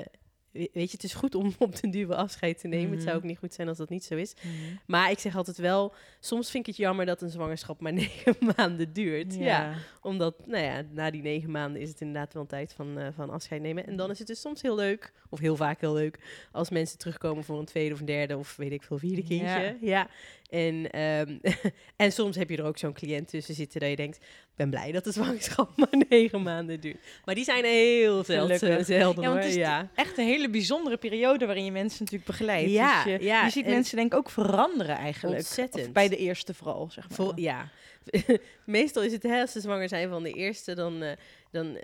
weet 0.53 0.71
je, 0.73 0.81
het 0.91 1.03
is 1.05 1.15
goed 1.15 1.35
om 1.35 1.53
op 1.59 1.81
den 1.81 1.91
duur 1.91 2.15
afscheid 2.15 2.59
te 2.61 2.69
nemen. 2.69 2.91
Het 2.91 2.99
zou 3.03 3.09
Mhm. 3.15 3.17
ook 3.17 3.29
niet 3.31 3.39
goed 3.39 3.55
zijn 3.55 3.69
als 3.69 3.77
dat 3.79 3.89
niet 3.89 4.05
zo 4.05 4.15
is. 4.17 4.35
Mhm. 4.35 4.53
Maar 4.87 5.11
ik 5.11 5.19
zeg 5.19 5.37
altijd 5.37 5.57
wel, 5.59 5.95
soms 6.21 6.51
vind 6.51 6.67
ik 6.67 6.75
het 6.75 6.85
jammer 6.85 7.07
dat 7.07 7.23
een 7.23 7.31
zwangerschap 7.31 7.81
maar 7.81 7.93
negen 8.03 8.37
maanden 8.57 8.93
duurt. 8.93 9.35
ja 9.35 9.75
omdat, 10.03 10.47
nou 10.47 10.65
ja, 10.65 10.83
na 10.93 11.11
die 11.11 11.23
negen 11.23 11.51
maanden 11.51 11.81
is 11.83 11.89
het 11.89 12.01
inderdaad 12.01 12.33
wel 12.33 12.43
een 12.43 12.49
tijd 12.49 12.73
van, 12.73 12.99
eh, 12.99 13.07
van 13.15 13.31
afscheid 13.31 13.63
nemen. 13.63 13.87
En 13.87 13.97
dan 13.97 14.11
is 14.11 14.19
het 14.19 14.27
dus 14.27 14.41
soms 14.41 14.63
heel 14.63 14.75
leuk, 14.77 15.13
of 15.29 15.39
heel 15.39 15.57
vaak 15.57 15.81
heel 15.81 15.93
leuk, 15.93 16.19
als 16.53 16.71
mensen 16.71 16.99
terugkomen 16.99 17.45
voor 17.45 17.59
een 17.59 17.65
tweede 17.65 17.95
of 17.95 18.01
een 18.01 18.07
derde 18.07 18.37
of 18.37 18.57
weet 18.57 18.73
ik 18.73 18.83
veel, 18.83 18.99
vierde 18.99 19.23
kindje. 19.25 19.47
Ja. 19.47 19.77
Ja. 19.81 20.09
En, 20.51 20.91
ehm, 20.91 21.39
en 21.97 22.13
soms 22.13 22.37
heb 22.37 22.51
je 22.51 22.57
er 22.57 22.65
ook 22.65 22.79
zo'n 22.79 22.93
cliënt 22.93 23.29
tussen 23.29 23.55
zitten 23.55 23.81
dat 23.81 23.89
je 23.91 23.97
denkt, 23.97 24.19
ben 24.61 24.71
blij 24.71 24.93
dat 24.93 25.05
de 25.05 25.13
zwangerschap 25.13 25.71
maar 25.77 26.03
negen 26.09 26.43
maanden 26.43 26.81
duurt. 26.81 26.97
Maar 27.25 27.35
die 27.35 27.45
zijn 27.45 27.65
heel 27.65 28.25
zeldzaam. 28.25 28.59
Gelukkig. 28.59 28.87
zelden 28.87 29.23
Ja, 29.23 29.29
want 29.31 29.41
het 29.43 29.51
is 29.53 29.59
ja. 29.59 29.89
echt 29.95 30.19
een 30.19 30.25
hele 30.25 30.51
bijzondere 30.51 30.97
periode 30.97 31.47
waarin 31.47 31.65
je 31.65 31.71
mensen 31.73 31.99
natuurlijk 31.99 32.31
begeleidt. 32.31 32.71
Ja, 32.71 33.05
dus 33.05 33.13
je, 33.13 33.25
ja, 33.25 33.45
je 33.45 33.51
ziet 33.51 33.65
en- 33.65 33.71
mensen 33.71 33.97
denk 33.97 34.13
ik 34.13 34.19
ook 34.19 34.31
veranderen 34.31 34.97
eigenlijk. 34.97 35.37
Ontzettend. 35.39 35.87
Of 35.87 35.93
bij 35.93 36.09
de 36.09 36.17
eerste 36.17 36.55
vooral, 36.55 36.91
zeg 36.91 37.09
maar. 37.09 37.17
Vol- 37.17 37.33
ja. 37.39 37.69
Meestal 38.65 39.03
is 39.03 39.13
het 39.13 39.23
hè, 39.23 39.41
als 39.41 39.53
ze 39.53 39.61
zwanger 39.61 39.89
zijn 39.89 40.09
van 40.09 40.23
de 40.23 40.33
eerste, 40.33 40.75
dan, 40.75 41.03
eh, 41.03 41.11
dan 41.51 41.77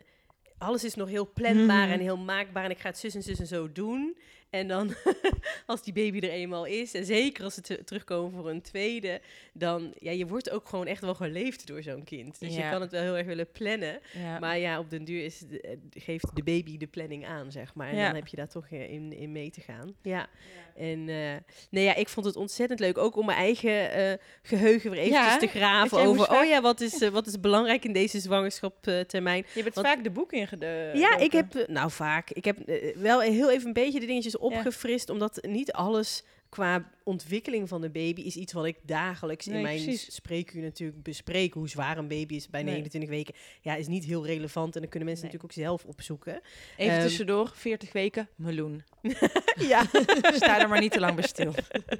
alles 0.58 0.84
is 0.84 0.94
nog 0.94 1.08
heel 1.08 1.30
planbaar 1.34 1.84
Mhm. 1.84 1.92
en 1.92 2.00
heel 2.00 2.16
maakbaar 2.16 2.64
en 2.64 2.70
ik 2.70 2.78
ga 2.78 2.88
het 2.88 2.98
zus 2.98 3.14
en 3.14 3.22
zus 3.22 3.38
en 3.38 3.46
zo 3.46 3.72
doen. 3.72 4.16
En 4.50 4.68
dan, 4.68 4.94
als 5.66 5.82
die 5.82 5.92
baby 5.92 6.18
er 6.18 6.30
eenmaal 6.32 6.64
is, 6.64 6.94
en 6.94 7.04
zeker 7.04 7.44
als 7.44 7.54
ze 7.54 7.60
te- 7.60 7.84
terugkomen 7.84 8.32
voor 8.40 8.50
een 8.50 8.62
tweede, 8.62 9.20
dan, 9.52 9.94
ja, 9.98 10.10
je 10.10 10.26
wordt 10.26 10.50
ook 10.50 10.68
gewoon 10.68 10.86
echt 10.86 11.00
wel 11.00 11.14
geleefd 11.14 11.66
door 11.66 11.82
zo'n 11.82 12.04
kind. 12.04 12.40
Dus 12.40 12.54
Ja. 12.54 12.64
je 12.64 12.70
kan 12.70 12.80
het 12.80 12.90
wel 12.90 13.02
heel 13.02 13.16
erg 13.16 13.26
willen 13.26 13.50
plannen. 13.52 14.00
Ja. 14.12 14.38
Maar 14.38 14.58
ja, 14.58 14.78
op 14.78 14.90
den 14.90 15.04
duur 15.04 15.24
is, 15.24 15.38
de- 15.38 15.60
eh, 15.60 15.76
geeft 15.90 16.26
de 16.36 16.42
baby 16.42 16.76
de 16.76 16.86
planning 16.86 17.26
aan, 17.26 17.52
zeg 17.52 17.74
maar. 17.74 17.88
En 17.88 17.96
Ja. 17.96 18.06
dan 18.06 18.14
heb 18.14 18.26
je 18.26 18.36
daar 18.36 18.48
toch 18.48 18.68
in, 18.68 19.12
in 19.12 19.32
mee 19.32 19.50
te 19.50 19.60
gaan. 19.60 19.94
Ja. 20.02 20.26
En 20.76 21.08
eh, 21.08 21.34
nee, 21.70 21.84
ja, 21.84 21.94
ik 21.94 22.08
vond 22.08 22.26
het 22.26 22.36
ontzettend 22.36 22.80
leuk. 22.80 22.98
Ook 22.98 23.16
om 23.16 23.26
mijn 23.26 23.38
eigen 23.38 23.90
eh, 23.92 24.12
geheugen 24.42 24.90
weer 24.90 25.00
eventjes 25.00 25.38
te 25.38 25.46
graven 25.58 25.98
over... 25.98 26.30
Oh 26.30 26.44
ja, 26.44 26.60
wat 26.60 26.80
is, 26.80 27.08
wat 27.08 27.26
is 27.26 27.40
belangrijk 27.40 27.84
in 27.84 27.92
deze 27.92 28.20
zwangerschaptermijn? 28.20 29.44
je 29.54 29.62
bent 29.62 29.74
want- 29.74 29.86
vaak 29.86 30.04
de 30.04 30.10
boek 30.10 30.32
ingede. 30.32 30.90
ja, 30.94 31.16
ik 31.18 31.32
heb... 31.32 31.64
Nou, 31.68 31.90
vaak. 31.90 32.30
Ik 32.30 32.44
heb 32.44 32.58
wel 32.96 33.20
heel 33.20 33.50
even 33.50 33.66
een 33.66 33.72
beetje 33.72 34.00
de 34.00 34.06
dingetjes 34.06 34.35
Opgefrist. 34.38 35.10
Omdat 35.10 35.38
niet 35.42 35.72
alles 35.72 36.22
qua 36.48 36.90
ontwikkeling 37.04 37.68
van 37.68 37.80
de 37.80 37.90
baby 37.90 38.20
is 38.20 38.36
iets 38.36 38.52
wat 38.52 38.64
ik 38.64 38.76
dagelijks 38.82 39.46
Nee, 39.46 39.56
in 39.56 39.62
mijn 39.62 39.82
precies. 39.82 40.14
spreekuur 40.14 40.62
natuurlijk 40.62 41.02
bespreek. 41.02 41.54
Hoe 41.54 41.68
zwaar 41.68 41.98
een 41.98 42.08
baby 42.08 42.34
is 42.34 42.48
bij 42.48 42.62
Nee. 42.62 42.70
29 42.72 43.10
weken. 43.10 43.34
Ja, 43.60 43.74
is 43.74 43.86
niet 43.86 44.04
heel 44.04 44.26
relevant. 44.26 44.74
En 44.74 44.80
dan 44.80 44.90
kunnen 44.90 45.08
mensen 45.08 45.26
Nee. 45.26 45.34
natuurlijk 45.36 45.68
ook 45.68 45.78
zelf 45.78 45.84
opzoeken. 45.84 46.40
Even 46.76 46.94
Ehm, 46.94 47.02
tussendoor, 47.02 47.50
40 47.54 47.92
weken, 47.92 48.28
meloen. 48.34 48.82
ja. 49.72 49.82
Sta 50.34 50.60
er 50.60 50.68
maar 50.68 50.80
niet 50.80 50.92
te 50.92 51.00
lang 51.00 51.14
bij 51.14 51.26
stil. 51.26 51.54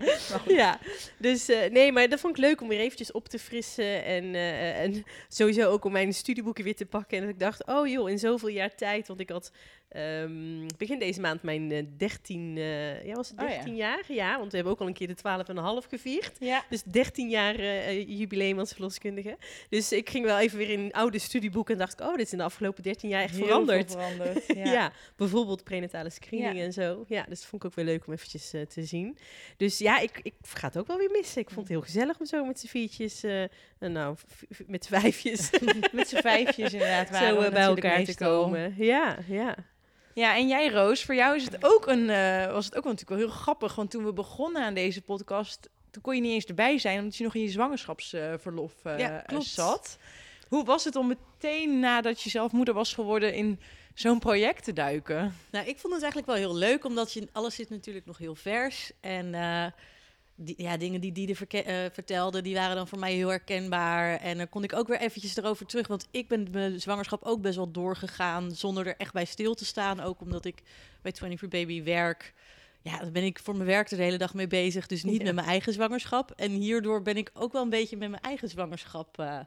ja, 0.47 0.79
dus 1.19 1.49
eh, 1.49 1.71
nee, 1.71 1.93
maar 1.93 2.09
dat 2.09 2.21
vond 2.21 2.39
ik 2.39 2.45
leuk 2.45 2.61
om 2.61 2.69
weer 2.69 2.81
eventjes 2.81 3.13
op 3.13 3.29
te 3.29 3.39
frissen. 3.39 4.05
En, 4.05 4.35
eh, 4.35 4.81
en 4.83 5.05
sowieso 5.29 5.71
ook 5.71 5.85
om 5.85 5.93
mijn 5.93 6.15
studieboeken 6.15 6.65
weer 6.65 6.77
te 6.77 6.87
pakken. 6.87 7.17
En 7.19 7.23
dat 7.25 7.33
ik 7.33 7.41
dacht, 7.41 7.67
oh 7.67 7.87
joh, 7.89 8.11
in 8.11 8.19
zoveel 8.19 8.49
jaar 8.49 8.75
tijd. 8.75 9.09
Want 9.09 9.21
ik 9.21 9.31
had 9.31 9.53
ehm, 9.89 10.67
begin 10.77 10.99
deze 10.99 11.21
maand 11.21 11.43
mijn 11.43 11.73
eh, 11.73 11.83
13, 11.97 12.55
eh, 12.57 13.05
ja 13.07 13.15
was 13.15 13.29
het 13.29 13.41
Oh 13.41 13.49
ja. 13.49 13.55
13 13.55 13.77
jaar? 13.77 14.03
Ja, 14.09 14.39
want 14.39 14.51
we 14.51 14.55
hebben 14.57 14.75
ook 14.75 14.81
al 14.81 14.87
een 14.87 14.95
keer 14.95 15.07
de 15.07 15.15
12 15.15 15.49
en 15.49 15.57
een 15.57 15.63
half 15.63 15.85
gevierd. 15.85 16.37
Ja. 16.39 16.65
Dus 16.69 16.83
13 16.83 17.29
jaar 17.29 17.63
jubileum 17.95 18.59
als 18.59 18.73
verloskundige. 18.73 19.37
Dus 19.69 19.93
ik 19.93 20.11
ging 20.11 20.25
wel 20.25 20.39
even 20.39 20.59
weer 20.59 20.71
in 20.71 20.93
oude 20.93 21.19
studieboeken 21.19 21.73
en 21.75 21.81
dacht 21.81 21.93
ik, 22.01 22.07
oh, 22.07 22.17
dit 22.17 22.27
is 22.27 22.33
in 22.33 22.39
de 22.39 22.45
afgelopen 22.45 22.83
13 22.83 23.09
jaar 23.09 23.23
echt 23.23 23.35
Heel 23.35 23.45
veranderd. 23.45 23.91
veranderd. 23.91 24.45
Ja. 24.57 24.73
Ja. 24.73 24.93
bijvoorbeeld 25.17 25.65
prenatale 25.65 26.11
screening 26.11 26.61
en 26.61 26.73
zo. 26.73 26.86
Ja, 27.09 27.25
dus 27.29 27.38
dat 27.38 27.49
vond 27.49 27.62
ik 27.62 27.68
ook 27.68 27.75
weer 27.75 27.85
leuk 27.85 28.07
om 28.07 28.12
eventjes 28.12 28.53
eh, 28.53 28.62
te 28.62 28.85
zien. 28.85 29.18
Dus 29.57 29.79
ja, 29.79 29.99
ik, 29.99 30.20
ik 30.22 30.35
ga 30.42 30.66
het 30.66 30.79
ook 30.79 30.87
wel 30.87 30.96
weer 30.96 31.11
missen. 31.11 31.40
Ik 31.40 31.51
vond 31.51 31.61
het 31.61 31.68
heel 31.68 31.81
gezellig 31.81 32.18
om 32.18 32.27
zo 32.27 32.44
met 32.44 32.61
z'n 32.61 32.66
viertjes, 32.66 33.22
eh, 33.22 33.44
nou, 33.79 34.16
met 34.66 34.85
z'n 34.85 35.01
vijfjes, 35.01 35.51
Met 35.92 36.09
z'n 36.09 36.20
vijfjes 36.20 36.72
inderdaad 36.72 37.11
waren 37.11 37.29
zo 37.29 37.40
we 37.40 37.46
eh, 37.46 37.53
bij 37.53 37.62
elkaar 37.62 38.05
te 38.05 38.16
komen. 38.16 38.75
Ja, 38.77 39.18
ja. 39.29 39.55
Ja, 40.14 40.37
en 40.37 40.49
jij 40.49 40.68
Roos, 40.68 41.05
voor 41.05 41.14
jou 41.14 41.37
is 41.37 41.44
het 41.44 41.64
ook 41.64 41.87
een, 41.87 42.07
was 42.53 42.64
het 42.64 42.77
ook 42.77 42.85
natuurlijk 42.85 43.09
wel 43.09 43.18
heel 43.18 43.29
grappig. 43.29 43.75
Want 43.75 43.90
toen 43.90 44.05
we 44.05 44.12
begonnen 44.12 44.62
aan 44.62 44.75
deze 44.75 45.03
podcast, 45.03 45.68
toen 45.90 46.03
kon 46.03 46.14
je 46.14 46.20
niet 46.20 46.33
eens 46.33 46.44
erbij 46.44 46.79
zijn, 46.79 46.99
omdat 46.99 47.16
je 47.16 47.25
nog 47.25 47.35
in 47.35 47.42
je 47.42 47.49
zwangerschapsverlof 47.49 48.72
Ja, 48.83 49.25
zat. 49.38 49.99
Hoe 50.49 50.64
was 50.64 50.85
het 50.85 50.96
om 50.96 51.07
meteen 51.07 51.81
nadat 51.81 52.22
je 52.22 52.31
zelf 52.31 52.53
moeder 52.53 52.75
was 52.75 52.94
geworden 52.94 53.35
in 53.35 53.61
zo'n 53.97 54.19
project 54.19 54.65
te 54.65 54.73
duiken? 54.73 55.35
Nou, 55.51 55.67
ik 55.67 55.79
vond 55.79 55.93
het 55.95 56.03
eigenlijk 56.03 56.27
wel 56.27 56.37
heel 56.51 56.57
leuk, 56.57 56.85
omdat 56.85 57.13
je, 57.13 57.29
alles 57.33 57.55
zit 57.55 57.71
natuurlijk 57.71 58.07
nog 58.07 58.19
heel 58.19 58.35
vers. 58.35 58.91
En 59.01 59.35
eh, 59.35 59.67
die, 60.35 60.55
ja, 60.63 60.77
dingen 60.77 61.01
die 61.01 61.13
Diede 61.13 61.35
verke- 61.35 61.63
eh, 61.63 61.85
vertelde, 61.93 62.43
die 62.43 62.55
waren 62.55 62.77
dan 62.77 62.89
voor 62.89 62.99
mij 62.99 63.13
heel 63.13 63.29
herkenbaar. 63.29 64.17
En 64.21 64.37
dan 64.37 64.49
kon 64.49 64.65
ik 64.65 64.73
ook 64.73 64.89
weer 64.89 65.01
eventjes 65.01 65.37
erover 65.37 65.67
terug, 65.67 65.87
want 65.87 66.07
ik 66.11 66.29
ben 66.29 66.49
mijn 66.51 66.81
zwangerschap 66.81 67.23
ook 67.25 67.41
best 67.41 67.57
wel 67.57 67.71
doorgegaan, 67.71 68.51
zonder 68.51 68.87
er 68.87 68.97
echt 68.97 69.13
bij 69.13 69.25
stil 69.25 69.55
te 69.55 69.65
staan. 69.65 70.01
Ook 70.01 70.21
omdat 70.21 70.45
ik 70.45 70.63
bij 71.03 71.13
24 71.13 71.49
Baby 71.61 71.83
werk. 71.83 72.35
Ja, 72.83 72.99
daar 72.99 73.13
ben 73.13 73.25
ik 73.25 73.39
voor 73.39 73.55
mijn 73.55 73.67
werk 73.69 73.91
er 73.91 73.97
de 73.97 74.03
hele 74.03 74.19
dag 74.19 74.35
mee 74.35 74.47
bezig, 74.47 74.87
dus 74.87 75.03
niet 75.03 75.19
Ja. 75.19 75.25
met 75.25 75.35
mijn 75.35 75.47
eigen 75.47 75.73
zwangerschap. 75.73 76.31
En 76.37 76.51
hierdoor 76.51 77.03
ben 77.03 77.17
ik 77.17 77.31
ook 77.35 77.53
wel 77.53 77.63
een 77.63 77.71
beetje 77.71 77.97
met 77.97 78.11
mijn 78.11 78.23
eigen 78.23 78.49
zwangerschap 78.49 79.19
eh, 79.19 79.39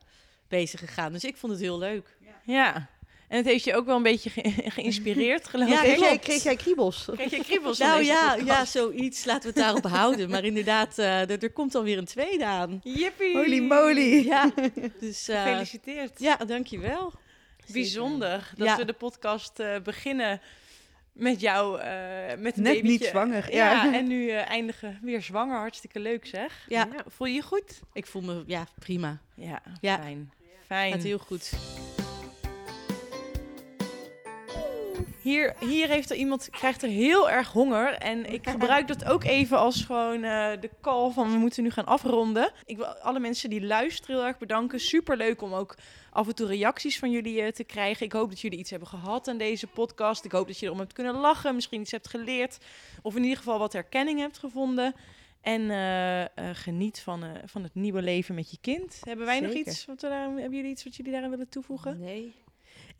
bezig 0.48 0.80
gegaan. 0.80 1.12
Dus 1.12 1.24
ik 1.24 1.38
vond 1.38 1.52
het 1.52 1.62
heel 1.62 1.78
leuk. 1.80 2.18
Ja, 2.46 2.90
en 3.30 3.38
het 3.38 3.46
heeft 3.46 3.64
je 3.64 3.76
ook 3.76 3.86
wel 3.86 3.96
een 3.96 4.04
beetje 4.04 4.30
ge- 4.30 4.54
geïnspireerd, 4.76 5.48
geloof 5.48 5.70
Ja, 5.70 5.76
ik. 5.76 5.84
Kreeg 5.84 6.00
jij, 6.00 6.08
klopt. 6.08 6.24
kreeg 6.24 6.44
jij 6.44 6.56
kriebels? 6.56 7.08
Kreeg 7.14 7.32
je 7.32 7.44
kriebels 7.44 7.78
Nou 7.78 8.04
ja, 8.04 8.28
podcast? 8.36 8.48
ja, 8.48 8.66
zoiets. 8.66 9.26
Laten 9.26 9.42
we 9.42 9.48
het 9.48 9.58
daarop 9.58 9.84
houden. 10.00 10.30
Maar 10.30 10.44
inderdaad, 10.44 10.98
eh, 10.98 11.30
er, 11.30 11.44
er 11.44 11.52
komt 11.52 11.76
alweer 11.76 11.98
een 11.98 12.06
tweede 12.06 12.46
aan. 12.46 12.80
Jippie! 12.84 13.36
Holy 13.38 13.60
moly. 13.60 14.26
Ja, 14.26 14.52
dus 15.00 15.28
eh, 15.28 15.44
Gefeliciteerd. 15.44 16.20
ja, 16.20 16.36
dankjewel. 16.36 17.14
Bijzonder 17.72 18.52
dat 18.58 18.68
Ja. 18.68 18.76
we 18.78 18.86
de 18.86 18.94
podcast 18.94 19.60
eh, 19.60 19.76
beginnen 19.84 20.42
met 21.12 21.42
jou, 21.42 21.80
eh, 21.80 21.92
met 22.38 22.58
een 22.58 22.64
Net 22.64 22.74
babytje. 22.74 22.82
niet 22.88 23.04
zwanger. 23.06 23.54
Ja, 23.54 23.72
Ja. 23.84 23.94
en 23.94 24.08
nu 24.08 24.30
eh, 24.30 24.50
eindigen 24.50 25.00
weer 25.02 25.22
zwanger. 25.22 25.58
Hartstikke 25.58 26.00
leuk 26.00 26.26
zeg. 26.28 26.66
Ja, 26.68 26.88
Voel 27.08 27.28
je 27.28 27.34
je 27.34 27.42
goed? 27.42 27.80
ik 27.94 28.06
voel 28.08 28.22
me 28.22 28.44
ja, 28.48 28.68
prima. 28.80 29.18
Ja, 29.36 29.62
Ja. 29.82 29.98
fijn. 30.02 30.32
Fijn. 30.68 30.92
Gaat 30.94 31.04
heel 31.04 31.18
goed. 31.18 31.52
Hier, 35.22 35.56
hier 35.60 35.88
heeft 35.88 36.10
er 36.10 36.16
iemand, 36.16 36.50
krijgt 36.50 36.84
er 36.84 36.90
heel 36.90 37.30
erg 37.30 37.52
honger. 37.52 37.94
En 37.94 38.34
ik 38.34 38.50
gebruik 38.50 38.88
dat 38.88 39.06
ook 39.06 39.24
even 39.24 39.58
als 39.58 39.84
gewoon 39.84 40.24
eh, 40.24 40.52
de 40.60 40.70
call 40.82 41.12
van 41.12 41.32
we 41.32 41.38
moeten 41.38 41.64
nu 41.64 41.70
gaan 41.70 41.86
afronden. 41.86 42.52
Ik 42.66 42.78
wil 42.78 42.86
alle 42.86 43.20
mensen 43.20 43.50
die 43.50 43.66
luisteren 43.66 44.16
heel 44.16 44.26
erg 44.26 44.38
bedanken. 44.38 44.80
Super 44.80 45.18
leuk 45.18 45.42
om 45.42 45.54
ook 45.54 45.76
af 46.12 46.28
en 46.28 46.36
toe 46.36 46.48
reacties 46.48 47.00
van 47.00 47.12
jullie 47.12 47.42
eh, 47.42 47.52
te 47.52 47.64
krijgen. 47.64 48.06
Ik 48.06 48.12
hoop 48.12 48.30
dat 48.30 48.40
jullie 48.40 48.60
iets 48.60 48.70
hebben 48.70 48.88
gehad 48.88 49.28
aan 49.28 49.38
deze 49.38 49.68
podcast. 49.68 50.26
Ik 50.26 50.32
hoop 50.32 50.48
dat 50.48 50.60
je 50.60 50.66
erom 50.66 50.80
hebt 50.80 50.94
kunnen 50.94 51.16
lachen, 51.16 51.56
misschien 51.56 51.82
iets 51.82 51.92
hebt 51.92 52.10
geleerd. 52.10 52.58
Of 53.02 53.16
in 53.16 53.24
ieder 53.24 53.38
geval 53.38 53.60
wat 53.60 53.74
herkenning 53.74 54.20
hebt 54.20 54.38
gevonden. 54.38 54.96
En 55.42 55.70
eh, 55.70 56.50
geniet 56.54 57.00
van, 57.00 57.24
van 57.46 57.64
het 57.64 57.76
nieuwe 57.76 58.02
leven 58.02 58.36
met 58.36 58.52
je 58.52 58.58
kind. 58.62 59.02
Hebben 59.04 59.26
wij 59.26 59.40
nog 59.40 59.54
iets? 59.54 59.86
Wat 59.86 60.02
we 60.02 60.08
daar, 60.08 60.22
hebben 60.22 60.56
jullie 60.56 60.72
iets 60.72 60.84
wat 60.84 60.96
jullie 60.96 61.12
daarin 61.12 61.30
willen 61.30 61.50
toevoegen? 61.50 62.00
Nee. 62.00 62.34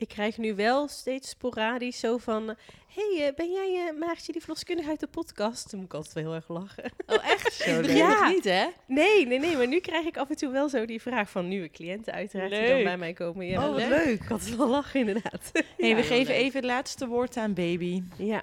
Ik 0.00 0.08
krijg 0.08 0.38
nu 0.38 0.54
wel 0.54 0.88
steeds 0.88 1.28
sporadisch 1.28 2.00
zo 2.00 2.18
van... 2.18 2.56
hey, 2.94 3.26
eh, 3.28 3.34
ben 3.34 3.50
jij 3.50 3.86
eh 3.88 3.98
Maartje 3.98 4.32
die 4.32 4.40
verloskundige 4.40 4.88
uit 4.88 5.00
de 5.00 5.06
podcast? 5.06 5.70
Dan 5.70 5.80
moet 5.80 5.88
ik 5.88 5.94
altijd 5.94 6.14
wel 6.14 6.22
heel 6.24 6.34
erg 6.34 6.48
lachen. 6.48 6.92
Oh, 7.06 7.28
echt? 7.30 7.52
Zo 7.62 7.78
Ik 7.80 7.86
leuk. 7.86 7.96
Ja. 7.96 8.28
niet, 8.28 8.44
hè? 8.44 8.66
Nee, 8.86 9.26
nee, 9.26 9.38
nee. 9.38 9.56
Maar 9.56 9.68
nu 9.68 9.80
krijg 9.80 10.06
ik 10.06 10.16
af 10.16 10.30
en 10.30 10.36
toe 10.36 10.52
wel 10.52 10.68
zo 10.68 10.86
die 10.86 11.00
vraag 11.00 11.30
van 11.30 11.48
nieuwe 11.48 11.70
cliënten 11.70 12.12
uiteraard. 12.12 12.50
Die 12.50 12.60
dan 12.60 12.68
Leuk. 12.74 12.84
bij 12.84 12.96
mij 12.98 13.12
komen. 13.12 13.46
Ja, 13.46 13.64
Oh, 13.66 13.70
wat 13.70 13.78
leuk. 13.88 14.04
leuk. 14.04 14.20
Ik 14.22 14.28
had 14.28 14.40
het 14.44 14.56
wel 14.56 14.68
lachen 14.68 15.00
inderdaad. 15.00 15.50
Nee, 15.78 15.90
Ja, 15.90 15.96
we 15.96 16.02
geven 16.02 16.34
leuk. 16.34 16.42
even 16.42 16.56
het 16.60 16.64
laatste 16.70 17.06
woord 17.06 17.36
aan 17.36 17.54
baby. 17.54 18.02
Ja. 18.16 18.42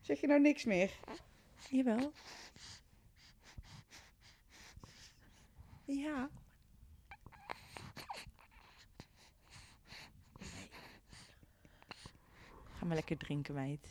Zeg 0.00 0.20
je 0.20 0.26
nou 0.26 0.40
niks 0.40 0.64
meer? 0.64 0.90
Jawel. 1.70 2.12
Ja. 5.84 6.28
Ga 12.84 12.90
maar 12.90 12.98
lekker 12.98 13.26
drinken, 13.26 13.54
meid. 13.54 13.86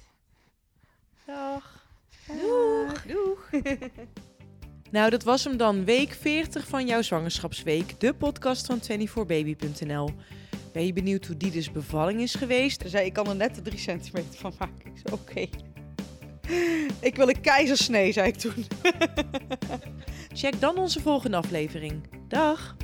Dag. 1.26 1.86
Doeg. 2.28 3.06
Doeg. 3.06 3.50
Nou, 4.92 5.10
dat 5.10 5.24
was 5.24 5.44
hem 5.44 5.58
dan. 5.58 5.86
Week 5.86 6.14
40 6.14 6.68
van 6.68 6.88
jouw 6.88 7.02
zwangerschapsweek. 7.02 8.00
De 8.00 8.14
podcast 8.14 8.66
van 8.66 8.80
24baby.nl. 8.82 10.10
Ben 10.74 10.86
je 10.86 10.94
benieuwd 10.94 11.26
hoe 11.26 11.38
Dides 11.38 11.72
bevalling 11.72 12.22
is 12.22 12.36
geweest? 12.36 12.82
Ze 12.82 12.90
zei, 12.90 13.06
ik 13.06 13.14
kan 13.14 13.28
er 13.28 13.36
net 13.36 13.56
de 13.56 13.62
3 13.62 13.78
centimeter 13.78 14.40
van 14.40 14.54
maken. 14.60 14.86
Ik 14.86 15.02
zei, 15.04 15.16
oké. 15.16 15.48
Ik 17.08 17.16
wil 17.16 17.30
een 17.30 17.42
keizersnee, 17.42 18.12
zei 18.12 18.28
ik 18.28 18.36
toen. 18.36 18.66
Check 20.40 20.60
dan 20.60 20.78
onze 20.78 21.02
volgende 21.02 21.38
aflevering. 21.38 22.04
Dag! 22.28 22.76